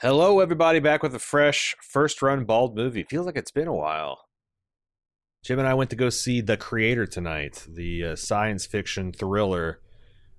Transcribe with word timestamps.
Hello, 0.00 0.38
everybody, 0.38 0.78
back 0.78 1.02
with 1.02 1.12
a 1.12 1.18
fresh 1.18 1.74
first 1.82 2.22
run 2.22 2.44
bald 2.44 2.76
movie. 2.76 3.02
Feels 3.02 3.26
like 3.26 3.36
it's 3.36 3.50
been 3.50 3.66
a 3.66 3.74
while. 3.74 4.26
Jim 5.42 5.58
and 5.58 5.66
I 5.66 5.74
went 5.74 5.90
to 5.90 5.96
go 5.96 6.08
see 6.08 6.40
The 6.40 6.56
Creator 6.56 7.06
tonight, 7.06 7.66
the 7.68 8.04
uh, 8.04 8.14
science 8.14 8.64
fiction 8.64 9.10
thriller 9.10 9.80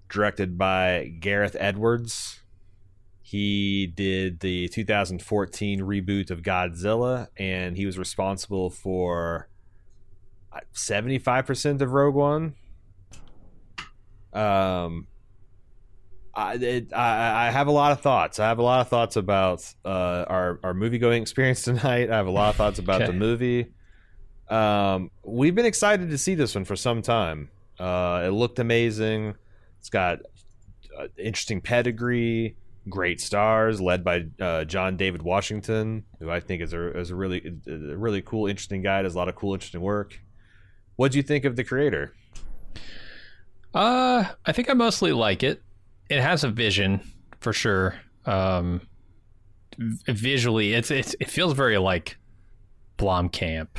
directed 0.07 0.57
by 0.57 1.11
Gareth 1.19 1.57
Edwards. 1.59 2.39
He 3.21 3.85
did 3.85 4.39
the 4.39 4.69
2014 4.69 5.81
reboot 5.81 6.31
of 6.31 6.41
Godzilla, 6.41 7.27
and 7.35 7.75
he 7.75 7.85
was 7.85 7.97
responsible 7.97 8.69
for 8.69 9.49
75% 10.73 11.81
of 11.81 11.91
Rogue 11.91 12.15
One. 12.15 12.55
Um, 14.31 15.07
I, 16.39 16.53
it, 16.55 16.93
I, 16.93 17.47
I 17.47 17.51
have 17.51 17.67
a 17.67 17.71
lot 17.71 17.91
of 17.91 18.01
thoughts. 18.01 18.39
I 18.39 18.47
have 18.47 18.59
a 18.59 18.63
lot 18.63 18.81
of 18.81 18.87
thoughts 18.87 19.15
about 19.17 19.65
uh, 19.83 20.25
our 20.27 20.59
our 20.63 20.73
movie 20.73 20.97
going 20.97 21.21
experience 21.21 21.61
tonight. 21.69 22.09
I 22.09 22.15
have 22.15 22.27
a 22.27 22.31
lot 22.31 22.49
of 22.51 22.55
thoughts 22.55 22.79
about 22.79 23.01
Okay. 23.01 23.11
the 23.11 23.17
movie. 23.17 23.67
Um, 24.49 25.11
we've 25.23 25.53
been 25.53 25.65
excited 25.65 26.09
to 26.09 26.17
see 26.17 26.35
this 26.35 26.55
one 26.55 26.65
for 26.65 26.75
some 26.75 27.01
time. 27.01 27.49
Uh, 27.79 28.23
it 28.25 28.29
looked 28.29 28.59
amazing. 28.59 29.35
It's 29.79 29.89
got 29.89 30.19
uh, 30.97 31.07
interesting 31.17 31.61
pedigree, 31.61 32.55
great 32.89 33.21
stars, 33.21 33.79
led 33.79 34.03
by 34.03 34.25
uh, 34.41 34.63
John 34.65 34.97
David 34.97 35.21
Washington, 35.21 36.03
who 36.19 36.29
I 36.31 36.39
think 36.39 36.61
is 36.61 36.73
a 36.73 36.97
is 36.97 37.11
a 37.11 37.15
really 37.15 37.45
a 37.67 37.97
really 37.97 38.21
cool, 38.21 38.47
interesting 38.47 38.81
guy. 38.81 39.01
Does 39.01 39.13
a 39.15 39.17
lot 39.17 39.29
of 39.29 39.35
cool, 39.35 39.53
interesting 39.53 39.81
work. 39.81 40.19
What 40.95 41.11
do 41.11 41.17
you 41.17 41.23
think 41.23 41.45
of 41.45 41.55
the 41.55 41.63
creator? 41.63 42.13
Uh, 43.73 44.25
I 44.45 44.51
think 44.51 44.69
I 44.69 44.73
mostly 44.73 45.11
like 45.11 45.43
it. 45.43 45.61
It 46.09 46.21
has 46.21 46.43
a 46.43 46.49
vision 46.49 47.01
for 47.39 47.53
sure. 47.53 47.95
Um, 48.25 48.81
visually, 49.77 50.73
it's 50.73 50.91
it's 50.91 51.15
it 51.19 51.29
feels 51.29 51.53
very 51.53 51.77
like 51.77 52.17
Blomkamp, 52.97 53.69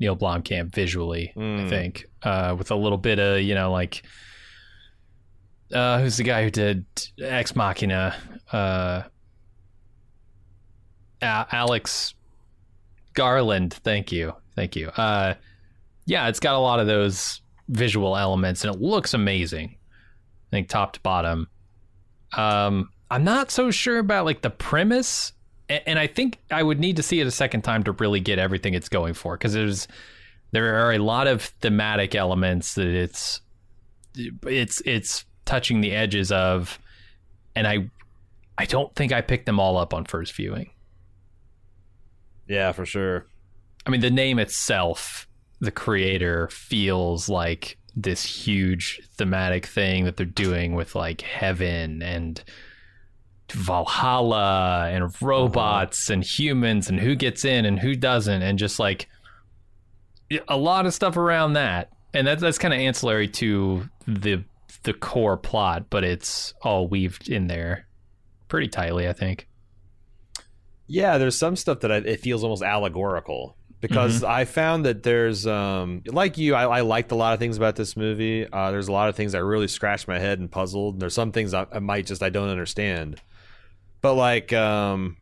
Neill 0.00 0.16
Blomkamp 0.16 0.74
visually. 0.74 1.32
I 1.36 1.38
Mm. 1.40 1.68
think 1.68 2.06
uh, 2.22 2.54
with 2.58 2.70
a 2.70 2.76
little 2.76 2.98
bit 2.98 3.18
of 3.18 3.40
you 3.42 3.54
know 3.54 3.70
like 3.72 4.02
uh, 5.72 6.00
who's 6.00 6.16
the 6.16 6.22
guy 6.22 6.42
who 6.44 6.50
did 6.50 6.86
Ex 7.20 7.54
Machina? 7.56 8.14
Uh, 8.52 9.02
A- 11.22 11.46
Alex 11.52 12.14
Garland. 13.14 13.74
Thank 13.74 14.12
you, 14.12 14.34
thank 14.54 14.76
you. 14.76 14.88
Uh, 14.88 15.34
yeah, 16.06 16.28
it's 16.28 16.40
got 16.40 16.54
a 16.54 16.58
lot 16.58 16.78
of 16.80 16.86
those 16.86 17.40
visual 17.68 18.16
elements, 18.16 18.64
and 18.64 18.74
it 18.74 18.80
looks 18.80 19.12
amazing. 19.14 19.76
I 19.76 20.50
think 20.50 20.68
top 20.68 20.92
to 20.92 21.00
bottom. 21.00 21.48
Um, 22.32 22.90
I'm 23.10 23.24
not 23.24 23.50
so 23.50 23.70
sure 23.70 23.98
about 23.98 24.24
like 24.24 24.42
the 24.42 24.50
premise, 24.50 25.32
and 25.68 25.98
I 25.98 26.06
think 26.06 26.38
I 26.50 26.62
would 26.62 26.80
need 26.80 26.96
to 26.96 27.02
see 27.02 27.20
it 27.20 27.26
a 27.26 27.30
second 27.30 27.62
time 27.62 27.84
to 27.84 27.92
really 27.92 28.20
get 28.20 28.38
everything 28.38 28.74
it's 28.74 28.88
going 28.88 29.14
for 29.14 29.36
because 29.36 29.52
there's 29.52 29.88
there 30.52 30.86
are 30.86 30.92
a 30.92 30.98
lot 30.98 31.26
of 31.26 31.42
thematic 31.42 32.14
elements 32.14 32.74
that 32.74 32.86
it's 32.86 33.40
it's 34.16 34.80
it's 34.84 35.24
touching 35.44 35.80
the 35.80 35.92
edges 35.92 36.32
of, 36.32 36.78
and 37.54 37.66
I 37.66 37.90
I 38.58 38.64
don't 38.64 38.94
think 38.94 39.12
I 39.12 39.20
picked 39.20 39.46
them 39.46 39.60
all 39.60 39.76
up 39.76 39.92
on 39.94 40.04
first 40.04 40.34
viewing. 40.34 40.70
Yeah, 42.48 42.72
for 42.72 42.86
sure. 42.86 43.26
I 43.86 43.90
mean, 43.90 44.00
the 44.00 44.10
name 44.10 44.38
itself, 44.38 45.28
the 45.60 45.70
creator, 45.70 46.48
feels 46.48 47.28
like 47.28 47.78
this 47.96 48.24
huge 48.24 49.00
thematic 49.14 49.66
thing 49.66 50.04
that 50.04 50.16
they're 50.16 50.26
doing 50.26 50.74
with 50.74 50.94
like 50.94 51.22
heaven 51.22 52.02
and 52.02 52.44
Valhalla 53.50 54.88
and 54.90 55.04
uh-huh. 55.04 55.26
robots 55.26 56.10
and 56.10 56.22
humans 56.22 56.88
and 56.88 57.00
who 57.00 57.14
gets 57.14 57.44
in 57.44 57.64
and 57.64 57.78
who 57.78 57.94
doesn't 57.94 58.42
and 58.42 58.58
just 58.58 58.78
like 58.78 59.08
a 60.48 60.56
lot 60.56 60.86
of 60.86 60.92
stuff 60.94 61.16
around 61.16 61.54
that. 61.54 61.90
And 62.12 62.26
that's 62.26 62.42
that's 62.42 62.58
kind 62.58 62.74
of 62.74 62.80
ancillary 62.80 63.28
to 63.28 63.88
the 64.06 64.44
the 64.82 64.92
core 64.92 65.36
plot, 65.36 65.86
but 65.90 66.04
it's 66.04 66.54
all 66.62 66.88
weaved 66.88 67.28
in 67.28 67.46
there 67.46 67.86
pretty 68.48 68.68
tightly, 68.68 69.08
I 69.08 69.12
think. 69.12 69.48
Yeah, 70.86 71.18
there's 71.18 71.36
some 71.36 71.56
stuff 71.56 71.80
that 71.80 71.90
I, 71.90 71.96
it 71.96 72.20
feels 72.20 72.44
almost 72.44 72.62
allegorical 72.62 73.56
because 73.90 74.22
I 74.24 74.44
found 74.44 74.84
that 74.86 75.02
there's 75.02 75.46
um 75.46 76.02
like 76.06 76.38
you, 76.38 76.54
I, 76.54 76.78
I 76.78 76.80
liked 76.82 77.12
a 77.12 77.14
lot 77.14 77.32
of 77.34 77.38
things 77.38 77.56
about 77.56 77.76
this 77.76 77.96
movie. 77.96 78.46
Uh, 78.50 78.70
there's 78.70 78.88
a 78.88 78.92
lot 78.92 79.08
of 79.08 79.16
things 79.16 79.34
I 79.34 79.38
really 79.38 79.68
scratched 79.68 80.08
my 80.08 80.18
head 80.18 80.38
and 80.38 80.50
puzzled. 80.50 81.00
There's 81.00 81.14
some 81.14 81.32
things 81.32 81.54
I, 81.54 81.66
I 81.72 81.78
might 81.78 82.06
just 82.06 82.22
I 82.22 82.28
don't 82.30 82.48
understand, 82.48 83.20
but 84.00 84.14
like 84.14 84.52
um 84.52 85.16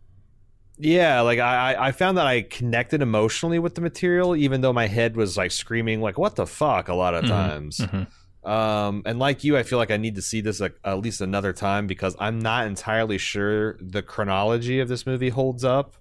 yeah, 0.76 1.20
like 1.20 1.38
I 1.38 1.76
I- 1.88 1.92
found 1.92 2.18
that 2.18 2.26
I 2.26 2.42
connected 2.42 3.00
emotionally 3.00 3.58
with 3.60 3.76
the 3.76 3.80
material, 3.80 4.34
even 4.34 4.60
though 4.60 4.72
my 4.72 4.88
head 4.88 5.16
was 5.16 5.36
like 5.36 5.52
screaming 5.52 6.00
like 6.00 6.18
what 6.18 6.34
the 6.34 6.46
fuck 6.46 6.88
a 6.88 6.94
lot 6.94 7.14
of 7.14 7.24
Mhm, 7.24 7.28
times. 7.28 7.78
mhm. 7.78 8.06
Um, 8.50 9.02
and 9.06 9.18
like 9.18 9.42
you, 9.44 9.56
I 9.56 9.62
feel 9.62 9.78
like 9.78 9.90
I 9.90 9.96
need 9.96 10.16
to 10.16 10.22
see 10.22 10.42
this 10.42 10.60
like, 10.60 10.74
at 10.84 10.98
least 10.98 11.20
another 11.22 11.52
time 11.54 11.86
because 11.86 12.14
I'm 12.18 12.38
not 12.40 12.66
entirely 12.66 13.16
sure 13.18 13.78
the 13.80 14.02
chronology 14.02 14.80
of 14.80 14.88
this 14.88 15.06
movie 15.06 15.30
holds 15.30 15.64
up. 15.64 15.94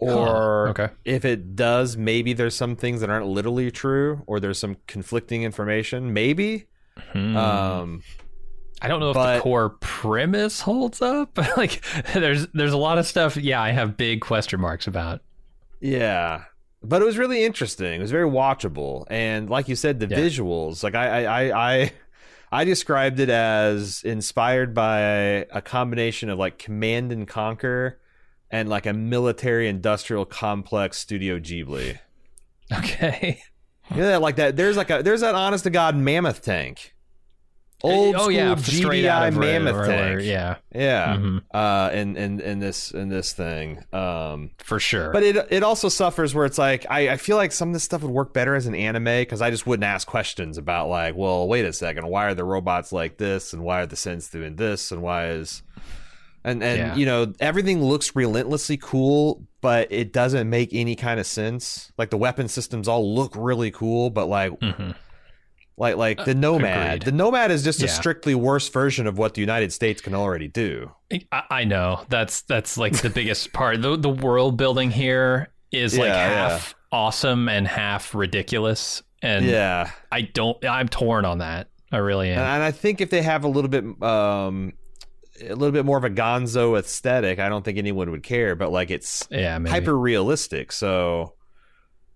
Or 0.00 0.68
okay. 0.68 0.90
if 1.04 1.24
it 1.24 1.56
does, 1.56 1.96
maybe 1.96 2.32
there's 2.32 2.54
some 2.54 2.76
things 2.76 3.00
that 3.00 3.10
aren't 3.10 3.26
literally 3.26 3.70
true, 3.70 4.22
or 4.26 4.38
there's 4.40 4.58
some 4.58 4.76
conflicting 4.86 5.42
information. 5.42 6.12
Maybe. 6.12 6.66
Hmm. 7.12 7.36
Um, 7.36 8.02
I 8.80 8.88
don't 8.88 9.00
know 9.00 9.10
if 9.10 9.14
the 9.14 9.40
core 9.40 9.70
premise 9.80 10.60
holds 10.60 11.02
up. 11.02 11.36
like 11.56 11.84
there's 12.12 12.46
there's 12.48 12.72
a 12.72 12.76
lot 12.78 12.98
of 12.98 13.06
stuff 13.06 13.36
yeah, 13.36 13.60
I 13.60 13.70
have 13.70 13.96
big 13.96 14.20
question 14.20 14.60
marks 14.60 14.86
about. 14.86 15.20
Yeah. 15.80 16.44
But 16.82 17.02
it 17.02 17.04
was 17.04 17.18
really 17.18 17.44
interesting. 17.44 17.94
It 17.94 18.02
was 18.02 18.12
very 18.12 18.28
watchable. 18.28 19.04
And 19.10 19.50
like 19.50 19.68
you 19.68 19.74
said, 19.74 19.98
the 19.98 20.06
Yeah. 20.06 20.18
visuals, 20.18 20.84
like 20.84 20.94
I, 20.94 21.24
I, 21.24 21.42
I, 21.42 21.72
I, 21.82 21.92
I 22.52 22.64
described 22.64 23.18
it 23.18 23.28
as 23.28 24.02
inspired 24.04 24.74
by 24.74 25.00
a 25.00 25.60
combination 25.60 26.30
of 26.30 26.38
like 26.38 26.58
Command 26.58 27.10
and 27.10 27.26
Conquer 27.26 27.98
and 28.50 28.68
like 28.68 28.86
a 28.86 28.92
military 28.92 29.68
industrial 29.68 30.24
complex 30.24 30.98
Studio 30.98 31.38
Ghibli. 31.38 31.98
Okay. 32.72 33.40
That 33.90 34.20
like 34.20 34.36
that 34.36 34.56
there's 34.56 34.76
like 34.76 34.90
a 34.90 35.02
there's 35.02 35.22
that 35.22 35.34
honest 35.34 35.64
to 35.64 35.70
God 35.70 35.96
mammoth 35.96 36.42
tank. 36.42 36.94
Old 37.82 38.16
oh 38.16 38.18
school 38.22 38.32
yeah, 38.32 38.56
straight 38.56 39.04
out 39.06 39.32
GDI 39.32 39.38
mammoth 39.38 39.86
tank. 39.86 40.22
Yeah. 40.24 40.56
Yeah. 40.74 41.16
Mhm. 41.16 41.42
Uh 41.54 41.90
in, 41.92 42.16
in 42.16 42.40
in 42.40 42.58
this 42.58 42.90
in 42.90 43.08
this 43.08 43.32
thing. 43.32 43.84
Um 43.92 44.50
For 44.58 44.80
sure. 44.80 45.12
But 45.12 45.22
it 45.22 45.36
it 45.50 45.62
also 45.62 45.88
suffers 45.88 46.34
where 46.34 46.44
it's 46.44 46.58
like 46.58 46.86
I, 46.90 47.10
I 47.10 47.16
feel 47.18 47.36
like 47.36 47.52
some 47.52 47.68
of 47.68 47.72
this 47.74 47.84
stuff 47.84 48.02
would 48.02 48.10
work 48.10 48.34
better 48.34 48.56
as 48.56 48.66
an 48.66 48.74
anime 48.74 49.04
because 49.04 49.40
I 49.40 49.50
just 49.50 49.64
wouldn't 49.66 49.84
ask 49.84 50.08
questions 50.08 50.58
about 50.58 50.88
like, 50.88 51.14
well, 51.16 51.46
wait 51.46 51.64
a 51.64 51.72
second, 51.72 52.08
why 52.08 52.26
are 52.26 52.34
the 52.34 52.44
robots 52.44 52.90
like 52.92 53.16
this 53.16 53.52
and 53.52 53.62
why 53.62 53.82
are 53.82 53.86
the 53.86 53.96
synths 53.96 54.30
doing 54.30 54.56
this 54.56 54.90
and 54.90 55.00
why 55.00 55.28
is 55.28 55.62
and 56.48 56.62
and 56.62 56.78
Yeah. 56.78 56.94
you 56.96 57.06
know 57.06 57.32
everything 57.40 57.82
looks 57.82 58.14
relentlessly 58.16 58.76
cool, 58.76 59.46
but 59.60 59.90
it 59.90 60.12
doesn't 60.12 60.48
make 60.48 60.70
any 60.72 60.96
kind 60.96 61.20
of 61.20 61.26
sense. 61.26 61.92
Like 61.98 62.10
the 62.10 62.16
weapon 62.18 62.48
systems 62.48 62.88
all 62.88 63.14
look 63.14 63.32
really 63.36 63.70
cool, 63.70 64.10
but 64.10 64.26
like 64.28 64.52
Mhm. 64.60 64.94
like 65.76 65.96
like 65.96 66.24
the 66.24 66.34
Nomad, 66.34 66.86
agreed. 66.96 67.02
the 67.02 67.12
Nomad 67.12 67.50
is 67.50 67.62
just 67.62 67.82
a 67.82 67.88
strictly 67.88 68.34
worse 68.34 68.68
version 68.68 69.06
of 69.06 69.16
what 69.18 69.34
the 69.34 69.40
United 69.40 69.72
States 69.72 70.00
can 70.00 70.14
already 70.14 70.48
do. 70.48 70.90
I, 71.30 71.42
I 71.50 71.64
know. 71.64 72.04
That's 72.08 72.42
that's 72.42 72.76
like 72.76 72.94
the 73.00 73.10
biggest 73.10 73.52
part. 73.52 73.80
The 73.82 73.96
the 73.96 74.08
world 74.10 74.56
building 74.56 74.90
here 74.90 75.48
is 75.70 75.96
like 75.96 76.08
Yeah, 76.08 76.48
half 76.48 76.74
awesome 76.90 77.48
and 77.48 77.68
half 77.68 78.14
ridiculous. 78.14 79.02
And 79.22 79.44
yeah. 79.44 79.90
I 80.12 80.22
don't 80.22 80.56
I'm 80.64 80.88
torn 80.88 81.24
on 81.24 81.38
that. 81.38 81.68
I 81.90 81.96
really 81.98 82.30
am. 82.30 82.38
And, 82.38 82.46
and 82.46 82.62
I 82.62 82.70
think 82.70 83.00
if 83.00 83.10
they 83.10 83.22
have 83.22 83.44
a 83.44 83.48
little 83.48 83.70
bit, 83.70 83.84
um, 84.02 84.72
a 85.42 85.54
little 85.54 85.72
bit 85.72 85.84
more 85.84 85.98
of 85.98 86.04
a 86.04 86.10
Gonzo 86.10 86.78
aesthetic, 86.78 87.38
I 87.38 87.48
don't 87.48 87.64
think 87.64 87.78
anyone 87.78 88.10
would 88.10 88.22
care. 88.22 88.54
But 88.54 88.70
like 88.72 88.90
it's 88.90 89.26
yeah, 89.30 89.58
hyper 89.66 89.96
realistic, 89.98 90.72
so 90.72 91.34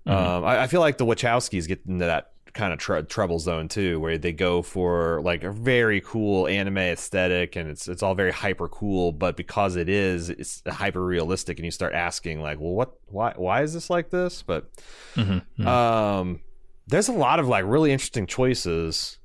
Mhm. 0.06 0.12
um, 0.12 0.44
I, 0.44 0.62
I 0.62 0.66
feel 0.66 0.80
like 0.80 0.98
the 0.98 1.06
Wachowskis 1.06 1.69
get 1.69 1.82
into 1.86 2.06
that 2.06 2.30
kind 2.54 2.72
of 2.72 2.78
tr- 2.78 2.98
trouble 3.02 3.38
zone 3.38 3.66
too, 3.69 3.98
where 4.00 4.19
they 4.19 4.32
go 4.32 4.60
for 4.60 5.22
like 5.22 5.42
a 5.44 5.50
very 5.52 6.00
cool 6.02 6.46
anime 6.48 6.76
aesthetic, 6.78 7.56
and 7.56 7.70
it's 7.70 7.88
it's 7.88 8.02
all 8.02 8.14
very 8.14 8.32
hyper 8.32 8.69
cool, 8.69 9.12
but 9.12 9.36
because 9.36 9.76
it 9.76 9.88
is, 9.88 10.28
it's 10.28 10.62
hyper 10.69 11.02
realistic, 11.04 11.58
and 11.58 11.64
you 11.64 11.70
start 11.70 11.94
asking 11.94 12.40
like, 12.40 12.58
well, 12.60 12.72
what, 12.74 12.92
why, 13.06 13.32
why 13.36 13.62
is 13.62 13.72
this 13.74 13.88
like 13.90 14.10
this? 14.10 14.42
But 14.42 14.69
Mm-hmm. 15.14 15.66
um, 15.66 16.40
there's 16.88 17.08
a 17.08 17.12
lot 17.12 17.38
of 17.38 17.46
like 17.48 17.64
really 17.66 17.92
interesting 17.92 18.26
choices. 18.26 19.19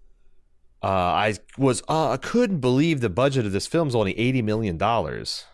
Uh, 0.83 0.87
I 0.87 1.35
was 1.57 1.81
uh, 1.87 2.11
I 2.11 2.17
couldn't 2.17 2.59
believe 2.59 3.01
the 3.01 3.09
budget 3.09 3.45
of 3.45 3.51
this 3.51 3.67
film 3.67 3.87
is 3.87 3.95
only 3.95 4.17
eighty 4.17 4.41
million 4.41 4.77
dollars. 4.77 5.45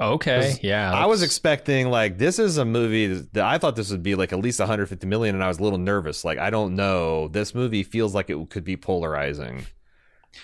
Okay, 0.00 0.54
yeah. 0.62 0.92
I 0.92 1.06
was 1.06 1.24
expecting 1.24 1.90
like 1.90 2.18
this 2.18 2.38
is 2.38 2.56
a 2.56 2.64
movie 2.64 3.08
that 3.32 3.44
I 3.44 3.58
thought 3.58 3.74
this 3.74 3.90
would 3.90 4.04
be 4.04 4.14
like 4.14 4.32
at 4.32 4.38
least 4.38 4.60
150 4.60 5.04
million, 5.08 5.34
and 5.34 5.42
I 5.42 5.48
was 5.48 5.58
a 5.58 5.62
little 5.64 5.78
nervous. 5.78 6.24
Like 6.24 6.38
I 6.38 6.50
don't 6.50 6.76
know, 6.76 7.26
this 7.26 7.52
movie 7.52 7.82
feels 7.82 8.14
like 8.14 8.30
it 8.30 8.50
could 8.50 8.62
be 8.62 8.76
polarizing. 8.76 9.66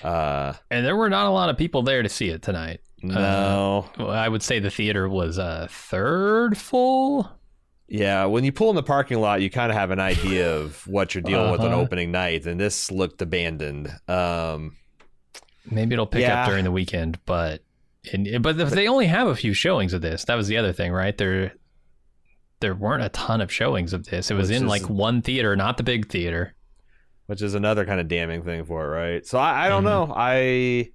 Uh, 0.02 0.54
and 0.72 0.84
there 0.84 0.96
were 0.96 1.10
not 1.10 1.26
a 1.26 1.30
lot 1.30 1.50
of 1.50 1.56
people 1.56 1.82
there 1.82 2.02
to 2.02 2.08
see 2.08 2.30
it 2.30 2.42
tonight. 2.42 2.80
no, 3.02 3.88
Well, 3.96 4.10
I 4.10 4.28
would 4.28 4.42
say 4.42 4.58
the 4.58 4.70
theater 4.70 5.08
was 5.08 5.38
a 5.38 5.68
third 5.70 6.58
full. 6.58 7.30
Yeah. 7.99 8.25
When 8.26 8.44
you 8.44 8.52
pull 8.52 8.70
in 8.70 8.76
the 8.76 8.82
parking 8.82 9.19
lot, 9.20 9.41
you 9.43 9.50
kind 9.50 9.70
of 9.70 9.76
have 9.79 9.91
an 9.91 10.00
idea 10.00 10.56
of 10.56 10.87
what 10.87 11.14
you're 11.14 11.23
dealing 11.23 11.50
with 11.52 11.61
on 11.61 11.69
Uh-huh. 11.73 11.81
opening 11.81 12.11
night, 12.11 12.46
and 12.46 12.58
this 12.61 12.91
looked 12.91 13.23
abandoned. 13.23 13.88
Um, 14.08 14.76
Maybe 15.70 15.94
it'll 15.94 16.06
pick 16.06 16.23
Yeah. 16.23 16.43
up 16.43 16.49
during 16.49 16.64
the 16.64 16.70
weekend, 16.73 17.19
but 17.25 17.62
and, 18.12 18.43
but 18.43 18.58
they 18.70 18.87
only 18.87 19.06
have 19.06 19.29
a 19.29 19.35
few 19.35 19.55
showings 19.55 19.94
of 19.94 20.02
this. 20.02 20.25
That 20.26 20.35
was 20.35 20.46
the 20.49 20.58
other 20.58 20.73
thing, 20.75 20.93
right? 20.93 21.17
There 21.17 21.52
there 22.61 22.75
weren't 22.75 23.02
a 23.02 23.08
ton 23.11 23.41
of 23.41 23.50
showings 23.52 23.93
of 23.93 24.06
this. 24.06 24.31
It 24.31 24.35
was 24.35 24.49
Which 24.49 24.56
in 24.58 24.64
is- 24.64 24.69
like 24.69 24.88
one 24.91 25.23
theater, 25.23 25.55
not 25.56 25.76
the 25.76 25.82
big 25.82 26.08
theater. 26.08 26.55
which 27.26 27.41
is 27.41 27.55
another 27.55 27.87
kind 27.87 28.00
of 28.00 28.06
damning 28.08 28.43
thing 28.43 28.64
for 28.67 28.85
it, 28.85 28.88
right? 28.88 29.26
So 29.26 29.38
I, 29.38 29.64
I 29.64 29.69
don't 29.70 29.82
Mhm. 29.82 29.87
know. 30.08 30.12
I 30.14 30.91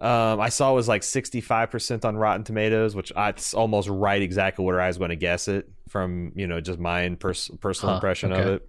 um, 0.00 0.40
I 0.40 0.48
saw 0.48 0.72
it 0.72 0.74
was 0.74 0.88
like 0.88 1.02
65% 1.02 2.04
on 2.04 2.16
Rotten 2.16 2.44
Tomatoes, 2.44 2.94
which 2.94 3.12
I, 3.14 3.30
it's 3.30 3.52
almost 3.54 3.88
right 3.88 4.22
exactly 4.22 4.64
where 4.64 4.80
I 4.80 4.88
was 4.88 4.98
going 4.98 5.10
to 5.10 5.16
guess 5.16 5.46
it 5.48 5.68
from, 5.88 6.32
you 6.34 6.46
know, 6.46 6.60
just 6.60 6.78
my 6.78 7.08
pers- 7.18 7.50
personal 7.60 7.90
Huh, 7.92 7.96
impression 7.96 8.32
of 8.32 8.46
it. 8.46 8.68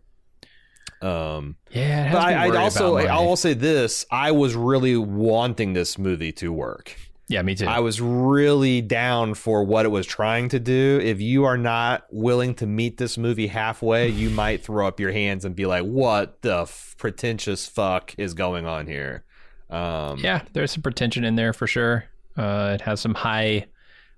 Um, 1.01 1.56
Yeah, 1.72 2.10
it 2.10 2.12
but 2.13 2.22
I, 2.22 2.45
I'd 2.48 2.56
also, 2.56 2.95
I 2.98 3.19
will 3.22 3.36
say 3.36 3.54
this: 3.54 4.06
I 4.12 4.31
was 4.31 4.56
really 4.56 4.98
wanting 4.98 5.74
this 5.74 5.98
movie 5.98 6.31
to 6.33 6.51
work. 6.54 6.95
yeah, 7.28 7.42
me 7.42 7.56
too. 7.56 7.66
I 7.66 7.80
was 7.80 8.00
really 8.01 8.81
down 8.81 9.34
for 9.34 9.63
what 9.63 9.86
it 9.86 9.89
was 9.89 10.06
trying 10.06 10.50
to 10.50 10.60
do. 10.60 11.00
If 11.01 11.19
you 11.19 11.45
are 11.45 11.57
not 11.57 12.06
willing 12.12 12.54
to 12.56 12.68
meet 12.68 12.98
this 12.98 13.18
movie 13.18 13.48
halfway, 13.48 14.10
you 14.10 14.30
might 14.30 14.63
throw 14.63 14.88
up 14.88 15.00
your 15.00 15.12
hands 15.12 15.44
and 15.45 15.56
be 15.56 15.66
like, 15.66 15.84
"What 15.84 16.42
the 16.44 16.63
f- 16.63 16.94
pretentious 17.00 17.68
fuck 17.68 18.13
is 18.19 18.34
going 18.36 18.66
on 18.68 18.86
here?" 18.86 19.24
Um, 19.72 20.20
yeah, 20.20 20.44
there's 20.54 20.72
some 20.72 20.82
pretension 20.82 21.24
in 21.24 21.36
there 21.36 21.54
for 21.54 21.68
sure. 21.68 22.06
Uh, 22.38 22.72
it 22.76 22.82
has 22.82 23.00
some 23.00 23.14
high, 23.14 23.68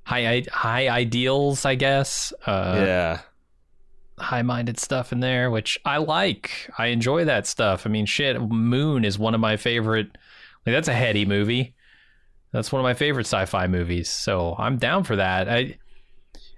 high, 0.03 0.43
high 0.51 0.89
ideals, 0.89 1.65
I 1.65 1.75
guess. 1.75 2.33
Uh, 2.45 2.83
yeah, 2.85 3.19
high-minded 4.19 4.79
stuff 4.79 5.11
in 5.11 5.19
there, 5.19 5.51
which 5.51 5.77
I 5.85 5.97
like. 5.97 6.69
I 6.77 6.87
enjoy 6.87 7.25
that 7.25 7.47
stuff. 7.47 7.85
I 7.85 7.89
mean, 7.89 8.05
shit, 8.05 8.39
Moon 8.41 9.05
is 9.05 9.17
one 9.19 9.33
of 9.33 9.41
my 9.41 9.57
favorite. 9.57 10.07
Like 10.65 10.73
that's 10.73 10.87
a 10.87 10.93
heady 10.93 11.25
movie. 11.25 11.75
That's 12.51 12.71
one 12.71 12.79
of 12.79 12.83
my 12.83 12.93
favorite 12.93 13.25
sci-fi 13.25 13.67
movies. 13.67 14.09
So 14.09 14.55
I'm 14.57 14.77
down 14.77 15.03
for 15.03 15.15
that. 15.15 15.49
I, 15.49 15.77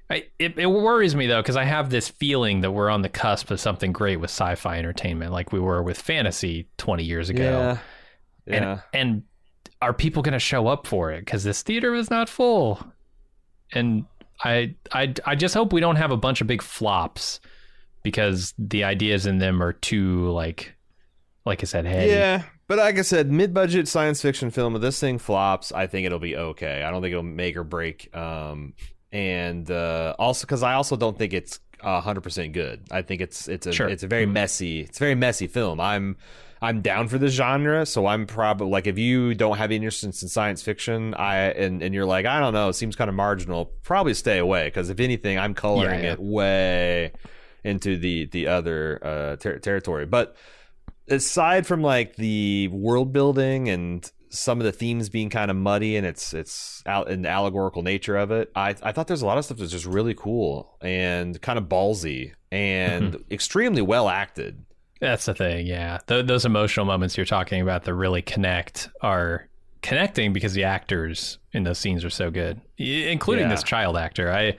I 0.10 0.26
it, 0.38 0.60
it 0.60 0.68
worries 0.68 1.16
me 1.16 1.26
though 1.26 1.42
because 1.42 1.56
I 1.56 1.64
have 1.64 1.90
this 1.90 2.10
feeling 2.10 2.62
that 2.62 2.72
we're 2.72 2.90
on 2.90 3.02
the 3.02 3.10
cusp 3.10 3.50
of 3.50 3.60
something 3.60 3.92
great 3.92 4.18
with 4.18 4.30
sci-fi 4.30 4.78
entertainment, 4.78 5.32
like 5.32 5.52
we 5.52 5.60
were 5.60 5.82
with 5.82 5.98
fantasy 6.00 6.68
20 6.78 7.04
years 7.04 7.30
ago. 7.30 7.44
yeah, 7.44 7.78
yeah. 8.46 8.82
And 8.94 9.04
and 9.06 9.24
are 9.82 9.94
people 9.94 10.24
going 10.24 10.34
to 10.34 10.40
show 10.40 10.68
up 10.68 10.88
for 10.88 11.12
it? 11.12 11.22
Because 11.22 11.44
this 11.44 11.62
theater 11.62 11.94
is 11.96 12.10
not 12.10 12.30
full, 12.30 12.86
and 13.74 14.06
I 14.44 14.76
I 14.92 15.14
I 15.26 15.36
just 15.36 15.54
hope 15.54 15.74
we 15.74 15.82
don't 15.82 15.96
have 15.98 16.12
a 16.12 16.18
bunch 16.18 16.42
of 16.42 16.48
big 16.48 16.62
flops 16.62 17.40
because 18.04 18.54
the 18.58 18.84
ideas 18.84 19.26
in 19.26 19.40
them 19.40 19.62
are 19.62 19.74
too 19.74 20.30
like 20.32 20.76
like 21.46 21.62
I 21.62 21.66
said, 21.66 21.86
heady. 21.86 22.12
Yeah, 22.12 22.44
but 22.68 22.78
like 22.80 22.98
I 22.98 23.04
said, 23.04 23.32
mid-budget 23.32 23.88
science 23.88 24.22
fiction 24.22 24.50
film. 24.50 24.76
If 24.76 24.82
this 24.82 25.00
thing 25.00 25.20
flops, 25.20 25.72
I 25.72 25.88
think 25.88 26.06
it'll 26.06 26.20
be 26.20 26.36
okay. 26.36 26.84
I 26.84 26.92
don't 26.92 27.02
think 27.02 27.12
it'll 27.12 27.24
make 27.24 27.56
or 27.56 27.64
break. 27.64 28.16
Um, 28.16 28.74
and 29.12 29.70
uh, 29.70 30.16
also 30.18 30.46
because 30.46 30.64
I 30.64 30.74
also 30.74 30.96
don't 30.96 31.18
think 31.18 31.34
it's 31.34 31.60
hundred 31.82 32.22
percent 32.22 32.54
good. 32.54 32.82
I 32.92 33.02
think 33.02 33.22
it's 33.22 33.48
it's 33.48 33.68
a 33.68 33.72
Sure. 33.72 33.88
it's 33.90 34.04
a 34.04 34.08
very 34.08 34.26
messy 34.26 34.82
it's 34.82 34.98
a 34.98 35.00
very 35.00 35.16
messy 35.16 35.48
film. 35.48 35.80
I'm 35.80 36.18
I'm 36.62 36.82
down 36.82 37.10
for 37.10 37.18
the 37.18 37.28
genre, 37.28 37.86
so 37.86 38.08
I'm 38.08 38.26
probably 38.26 38.68
like 38.70 38.88
if 38.88 38.98
you 38.98 39.34
don't 39.36 39.58
have 39.58 39.70
any 39.70 39.76
interest 39.76 40.04
in 40.04 40.14
science 40.14 40.62
fiction, 40.64 41.14
I 41.14 41.38
and 41.52 41.82
and 41.84 41.94
you're 41.94 42.06
like 42.06 42.26
I 42.26 42.40
don't 42.40 42.54
know, 42.54 42.70
it 42.70 42.74
seems 42.74 42.96
kind 42.96 43.10
of 43.10 43.16
marginal. 43.16 43.66
Probably 43.84 44.14
stay 44.14 44.38
away 44.40 44.68
because 44.68 44.90
if 44.90 45.00
anything, 45.00 45.38
I'm 45.38 45.54
coloring 45.54 46.00
Yeah, 46.00 46.06
yeah. 46.08 46.14
it 46.14 46.20
way 46.20 47.12
into 47.64 47.98
the 47.98 48.26
the 48.28 48.48
other 48.48 49.00
uh, 49.04 49.36
ter- 49.36 49.60
territory, 49.60 50.06
but 50.06 50.36
aside 51.08 51.68
from 51.68 51.82
like 51.82 52.16
the 52.16 52.68
world 52.70 53.12
building 53.14 53.70
and 53.70 54.10
some 54.30 54.60
of 54.60 54.66
the 54.66 54.72
themes 54.72 55.10
being 55.10 55.30
kind 55.30 55.50
of 55.52 55.58
muddy 55.58 55.96
and 55.98 56.06
it's 56.06 56.34
it's 56.34 56.82
out 56.86 57.10
in 57.10 57.22
the 57.24 57.30
allegorical 57.30 57.82
nature 57.82 58.16
of 58.18 58.32
it, 58.32 58.52
I 58.56 58.76
I 58.84 58.92
thought 58.92 59.08
there's 59.08 59.22
a 59.22 59.26
lot 59.26 59.38
of 59.38 59.46
stuff 59.46 59.58
that's 59.58 59.72
just 59.72 59.86
really 59.86 60.14
cool 60.14 60.78
and 60.82 61.42
kind 61.42 61.58
of 61.58 61.66
ballsy 61.66 62.34
and 62.52 63.24
extremely 63.32 63.82
well 63.82 64.10
acted. 64.10 64.66
That's 65.02 65.26
the 65.26 65.34
thing. 65.34 65.68
Yeah, 65.68 66.00
Th- 66.08 66.26
those 66.26 66.46
emotional 66.46 66.86
moments 66.86 67.18
you're 67.18 67.26
talking 67.26 67.62
about 67.62 67.84
that 67.84 67.94
really 67.94 68.22
connect 68.22 68.90
are 69.02 69.48
connecting 69.82 70.34
because 70.34 70.54
the 70.54 70.64
actors 70.64 71.38
in 71.52 71.64
those 71.64 71.78
scenes 71.78 72.04
are 72.06 72.10
so 72.10 72.32
good, 72.32 72.62
including 72.78 73.44
Yeah. 73.46 73.50
this 73.52 73.64
child 73.64 73.98
actor. 73.98 74.32
I 74.32 74.56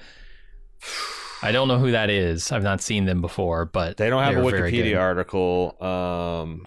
I 1.43 1.53
don't 1.53 1.69
know 1.69 1.79
who 1.79 1.91
that 1.93 2.11
is. 2.11 2.51
I've 2.53 2.63
not 2.63 2.81
seen 2.81 3.05
them 3.05 3.21
before, 3.21 3.65
but 3.67 3.97
They 3.97 4.09
don't 4.11 4.23
have 4.23 4.37
a 4.37 4.41
Wikipedia 4.41 4.99
article. 4.99 5.77
Um, 5.83 6.67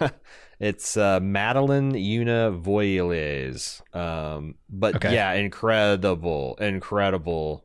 it's 0.58 0.96
uh, 0.96 1.20
Madeleine 1.20 1.92
Yuna 1.92 2.60
Voyles. 2.62 3.82
Um, 3.94 4.54
but 4.70 4.96
Okay. 4.96 5.14
yeah, 5.14 5.32
incredible, 5.34 6.56
incredible. 6.60 7.64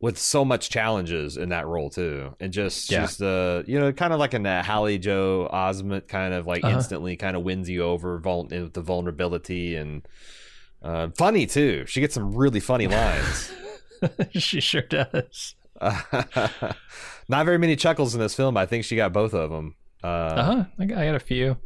With 0.00 0.18
so 0.18 0.44
much 0.44 0.68
challenges 0.68 1.38
in 1.38 1.48
that 1.48 1.66
role 1.66 1.88
too, 1.88 2.34
and 2.38 2.52
just 2.52 2.90
Yeah. 2.90 3.02
just 3.02 3.22
uh 3.22 3.62
you 3.66 3.80
know 3.80 3.90
kind 3.90 4.12
of 4.12 4.18
like 4.18 4.34
in 4.34 4.44
uh, 4.44 4.62
Haley 4.62 4.98
Joel 4.98 5.48
Osment 5.48 6.08
kind 6.08 6.34
of 6.34 6.46
like 6.46 6.62
Uh-huh. 6.62 6.74
instantly 6.76 7.16
kind 7.16 7.34
of 7.36 7.42
wins 7.42 7.70
you 7.70 7.82
over 7.84 8.18
vul- 8.18 8.48
with 8.50 8.74
the 8.74 8.82
vulnerability 8.82 9.76
and 9.76 10.06
uh, 10.82 11.08
funny 11.16 11.46
too. 11.46 11.86
She 11.86 12.00
gets 12.02 12.12
some 12.12 12.34
really 12.34 12.60
funny 12.60 12.86
lines. 12.86 13.50
she 14.32 14.60
sure 14.60 14.82
does. 14.82 15.54
Not 15.80 17.46
very 17.46 17.56
many 17.58 17.74
chuckles 17.76 18.14
in 18.14 18.20
this 18.20 18.34
film. 18.34 18.56
I 18.58 18.66
think 18.66 18.84
she 18.84 18.96
got 18.96 19.12
both 19.14 19.32
of 19.32 19.48
them. 19.50 19.74
Uh, 20.04 20.06
Uh 20.36 20.44
huh. 20.44 20.64
I 20.78 20.84
got, 20.84 20.98
I 20.98 21.06
got 21.06 21.14
a 21.14 21.20
few, 21.20 21.56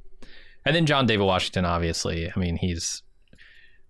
and 0.65 0.75
then 0.77 0.87
John 0.87 1.07
David 1.07 1.25
Washington. 1.25 1.65
Obviously, 1.65 2.31
I 2.35 2.39
mean 2.39 2.57
he's 2.57 3.03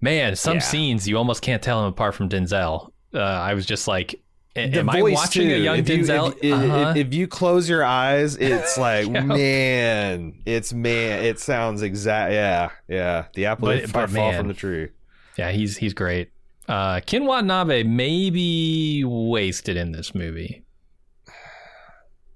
man. 0.01 0.37
Some 0.37 0.55
Yeah. 0.55 0.61
scenes 0.61 1.09
you 1.09 1.17
almost 1.19 1.43
can't 1.43 1.63
tell 1.63 1.81
him 1.83 1.87
apart 1.89 2.15
from 2.15 2.29
Denzel. 2.29 2.91
Uh, 3.15 3.19
I 3.21 3.55
was 3.55 3.67
just 3.67 3.87
like, 3.89 4.21
the 4.55 4.79
am 4.81 4.91
I 4.91 5.03
watching 5.03 5.51
a 5.53 5.57
young 5.57 5.79
if 5.79 5.89
you, 5.89 5.99
Denzel? 5.99 6.33
If, 6.39 6.45
if- 6.45 6.53
Uh-huh. 6.55 6.93
if 6.97 7.15
you 7.15 7.27
close 7.29 7.69
your 7.69 7.85
eyes, 7.85 8.37
it's 8.37 8.77
like 8.87 9.07
Yeah. 9.07 9.21
man, 9.25 10.35
it's 10.47 10.73
man. 10.73 11.25
It 11.25 11.39
sounds 11.41 11.83
exact. 11.83 12.33
Yeah, 12.33 12.71
yeah. 12.89 13.27
The 13.35 13.47
apple 13.47 13.69
But- 13.69 13.93
but 13.93 14.11
fall 14.11 14.33
from 14.33 14.49
the 14.49 14.55
tree. 14.55 14.89
Yeah, 15.37 15.51
he's 15.53 15.77
he's 15.77 15.95
great. 15.95 16.31
Uh, 16.69 17.01
Ken 17.01 17.25
Watanabe 17.25 17.83
may 17.85 18.29
be 18.31 19.03
wasted 19.05 19.77
in 19.77 19.93
this 19.93 20.15
movie. 20.15 20.65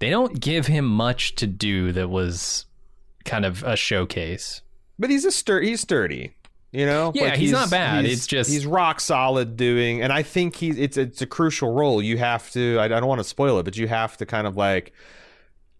They 0.03 0.11
don't 0.11 0.41
give 0.41 0.67
him 0.67 0.85
much 0.85 1.37
to 1.37 1.47
do 1.47 1.93
that 1.93 2.11
was 2.11 2.67
kind 3.25 3.45
of 3.45 3.63
a 3.63 3.77
showcase. 3.77 4.61
But 4.99 5.11
he's 5.11 5.25
a 5.25 5.29
stur- 5.29 5.63
he's 5.65 5.81
sturdy. 5.81 6.35
You 6.73 6.87
know, 6.87 7.13
Yeah, 7.15 7.37
he's 7.37 7.53
not 7.53 7.71
bad. 7.71 8.05
he's- 8.05 8.19
It's 8.19 8.27
just- 8.27 8.51
he's 8.51 8.67
rock 8.67 8.99
solid 9.01 9.57
doing, 9.57 10.03
and 10.03 10.13
I 10.13 10.23
think 10.23 10.57
he's 10.57 10.77
it's 10.79 10.97
it's 10.97 11.23
a 11.23 11.27
crucial 11.27 11.73
role. 11.73 12.03
You 12.03 12.17
have 12.19 12.51
to. 12.53 12.79
I, 12.79 12.85
I 12.87 12.89
don't 12.89 13.07
want 13.07 13.21
to 13.21 13.25
spoil 13.29 13.59
it, 13.59 13.63
but 13.63 13.77
you 13.77 13.87
have 13.89 14.17
to 14.17 14.27
kind 14.27 14.47
of 14.47 14.57
like 14.57 14.93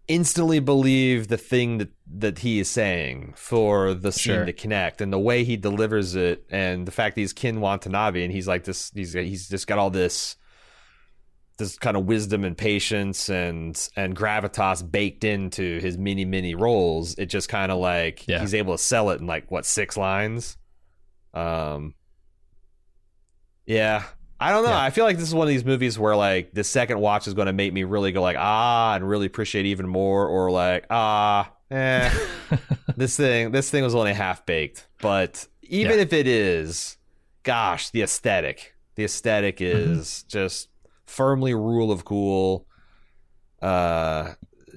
instantly 0.07 0.59
believe 0.59 1.27
the 1.29 1.37
thing 1.37 1.77
that 1.79 1.89
that 2.15 2.39
he 2.39 2.59
is 2.59 2.69
saying 2.69 3.33
for 3.35 3.93
the 3.93 4.11
scene 4.11 4.35
Sure. 4.35 4.45
to 4.45 4.53
connect, 4.53 5.01
and 5.01 5.11
the 5.11 5.19
way 5.19 5.43
he 5.43 5.57
delivers 5.57 6.15
it, 6.15 6.45
and 6.49 6.85
the 6.87 6.91
fact 6.91 7.15
that 7.15 7.21
he's 7.21 7.33
Ken 7.33 7.59
Watanabe, 7.59 8.23
and 8.23 8.31
he's 8.31 8.47
like 8.47 8.63
this. 8.65 8.91
He's 8.93 9.13
he's 9.13 9.49
just 9.49 9.65
got 9.67 9.79
all 9.79 9.89
this 9.89 10.35
this 11.57 11.77
kind 11.77 11.95
of 11.95 12.05
wisdom 12.05 12.43
and 12.43 12.57
patience 12.57 13.29
and 13.29 13.89
and 13.95 14.15
gravitas 14.15 14.89
baked 14.89 15.23
into 15.23 15.79
his 15.79 15.97
many 15.97 16.25
many 16.25 16.55
roles 16.55 17.13
it 17.15 17.27
just 17.27 17.47
kind 17.49 17.71
of 17.71 17.77
like 17.77 18.27
Yeah. 18.27 18.39
he's 18.39 18.53
able 18.55 18.73
to 18.75 18.81
sell 18.81 19.09
it 19.11 19.21
in 19.21 19.27
like 19.27 19.51
what 19.51 19.65
six 19.65 19.95
lines 19.95 20.57
um 21.33 21.93
yeah 23.65 24.03
I 24.39 24.51
don't 24.51 24.63
know. 24.63 24.71
Yeah. 24.71 24.81
I 24.81 24.89
feel 24.89 25.05
like 25.05 25.17
this 25.17 25.27
is 25.29 25.33
one 25.33 25.47
of 25.47 25.49
these 25.49 25.63
movies 25.63 25.97
where 25.97 26.17
like 26.17 26.51
the 26.53 26.65
second 26.65 26.99
watch 26.99 27.27
is 27.29 27.33
going 27.33 27.45
to 27.45 27.53
make 27.53 27.71
me 27.71 27.85
really 27.85 28.11
go 28.11 28.21
like 28.21 28.35
ah 28.37 28.93
and 28.93 29.07
really 29.07 29.25
appreciate 29.25 29.65
even 29.67 29.87
more, 29.87 30.27
or 30.27 30.51
like 30.51 30.85
ah 30.89 31.49
eh 31.71 32.11
this 32.97 33.15
thing 33.15 33.51
this 33.51 33.69
thing 33.69 33.83
was 33.83 33.95
only 33.95 34.11
half 34.13 34.45
baked. 34.45 34.85
But 35.01 35.47
even 35.61 35.95
Yeah. 35.95 36.01
if 36.01 36.11
it 36.11 36.27
is, 36.27 36.97
gosh, 37.43 37.89
the 37.91 38.01
aesthetic, 38.01 38.73
the 38.95 39.05
aesthetic 39.05 39.59
Mm-hmm. 39.59 39.93
is 40.01 40.23
just 40.23 40.67
firmly 41.13 41.53
rule 41.53 41.91
of 41.91 42.05
cool, 42.05 42.65
uh, 43.61 44.33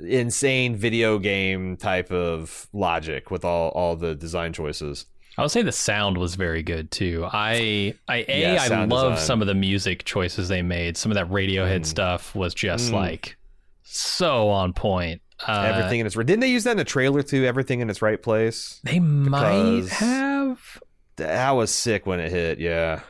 insane 0.06 0.76
video 0.76 1.18
game 1.18 1.76
type 1.76 2.10
of 2.12 2.68
logic 2.72 3.30
with 3.30 3.44
all 3.44 3.70
all 3.70 3.96
the 3.96 4.14
design 4.14 4.52
choices. 4.52 5.06
I 5.38 5.42
would 5.42 5.50
say 5.50 5.62
the 5.62 5.72
sound 5.72 6.16
was 6.18 6.34
very 6.34 6.62
good 6.62 6.90
too. 6.90 7.26
I 7.30 7.94
I 8.08 8.24
a 8.28 8.40
Yeah, 8.54 8.62
I 8.62 8.84
love 8.84 9.12
design. 9.14 9.26
some 9.26 9.40
of 9.40 9.46
the 9.46 9.54
music 9.54 10.04
choices 10.04 10.48
they 10.48 10.62
made. 10.62 10.96
Some 10.96 11.10
of 11.12 11.16
that 11.16 11.28
Radiohead 11.28 11.80
Mm. 11.80 11.86
stuff 11.86 12.34
was 12.34 12.54
just 12.54 12.90
Mm. 12.90 12.94
like 12.94 13.36
so 13.82 14.48
on 14.48 14.72
point. 14.72 15.20
Uh, 15.46 15.70
Everything 15.74 16.00
in 16.00 16.06
its 16.06 16.14
didn't 16.14 16.40
they 16.40 16.50
use 16.50 16.64
that 16.64 16.70
in 16.72 16.76
the 16.78 16.84
trailer 16.84 17.22
too? 17.22 17.44
Everything 17.44 17.80
in 17.80 17.90
its 17.90 18.00
right 18.00 18.22
place. 18.22 18.80
they 18.84 18.98
might 19.00 19.88
have. 19.88 20.58
That 21.16 21.50
was 21.52 21.70
sick 21.70 22.06
when 22.06 22.20
it 22.20 22.30
hit. 22.30 22.58
Yeah. 22.58 23.00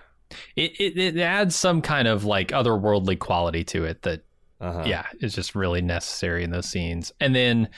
It, 0.57 0.73
it 0.81 0.97
it 0.99 1.19
adds 1.19 1.55
some 1.57 1.83
kind 1.83 2.07
of 2.09 2.25
like 2.25 2.49
otherworldly 2.49 3.19
quality 3.19 3.65
to 3.65 3.85
it 3.85 4.03
that 4.03 4.25
Uh-huh. 4.61 4.83
yeah 4.87 5.07
is 5.21 5.35
just 5.35 5.55
really 5.55 5.83
necessary 5.83 6.43
in 6.45 6.51
those 6.51 6.67
scenes. 6.69 7.13
And 7.21 7.35
then 7.35 7.69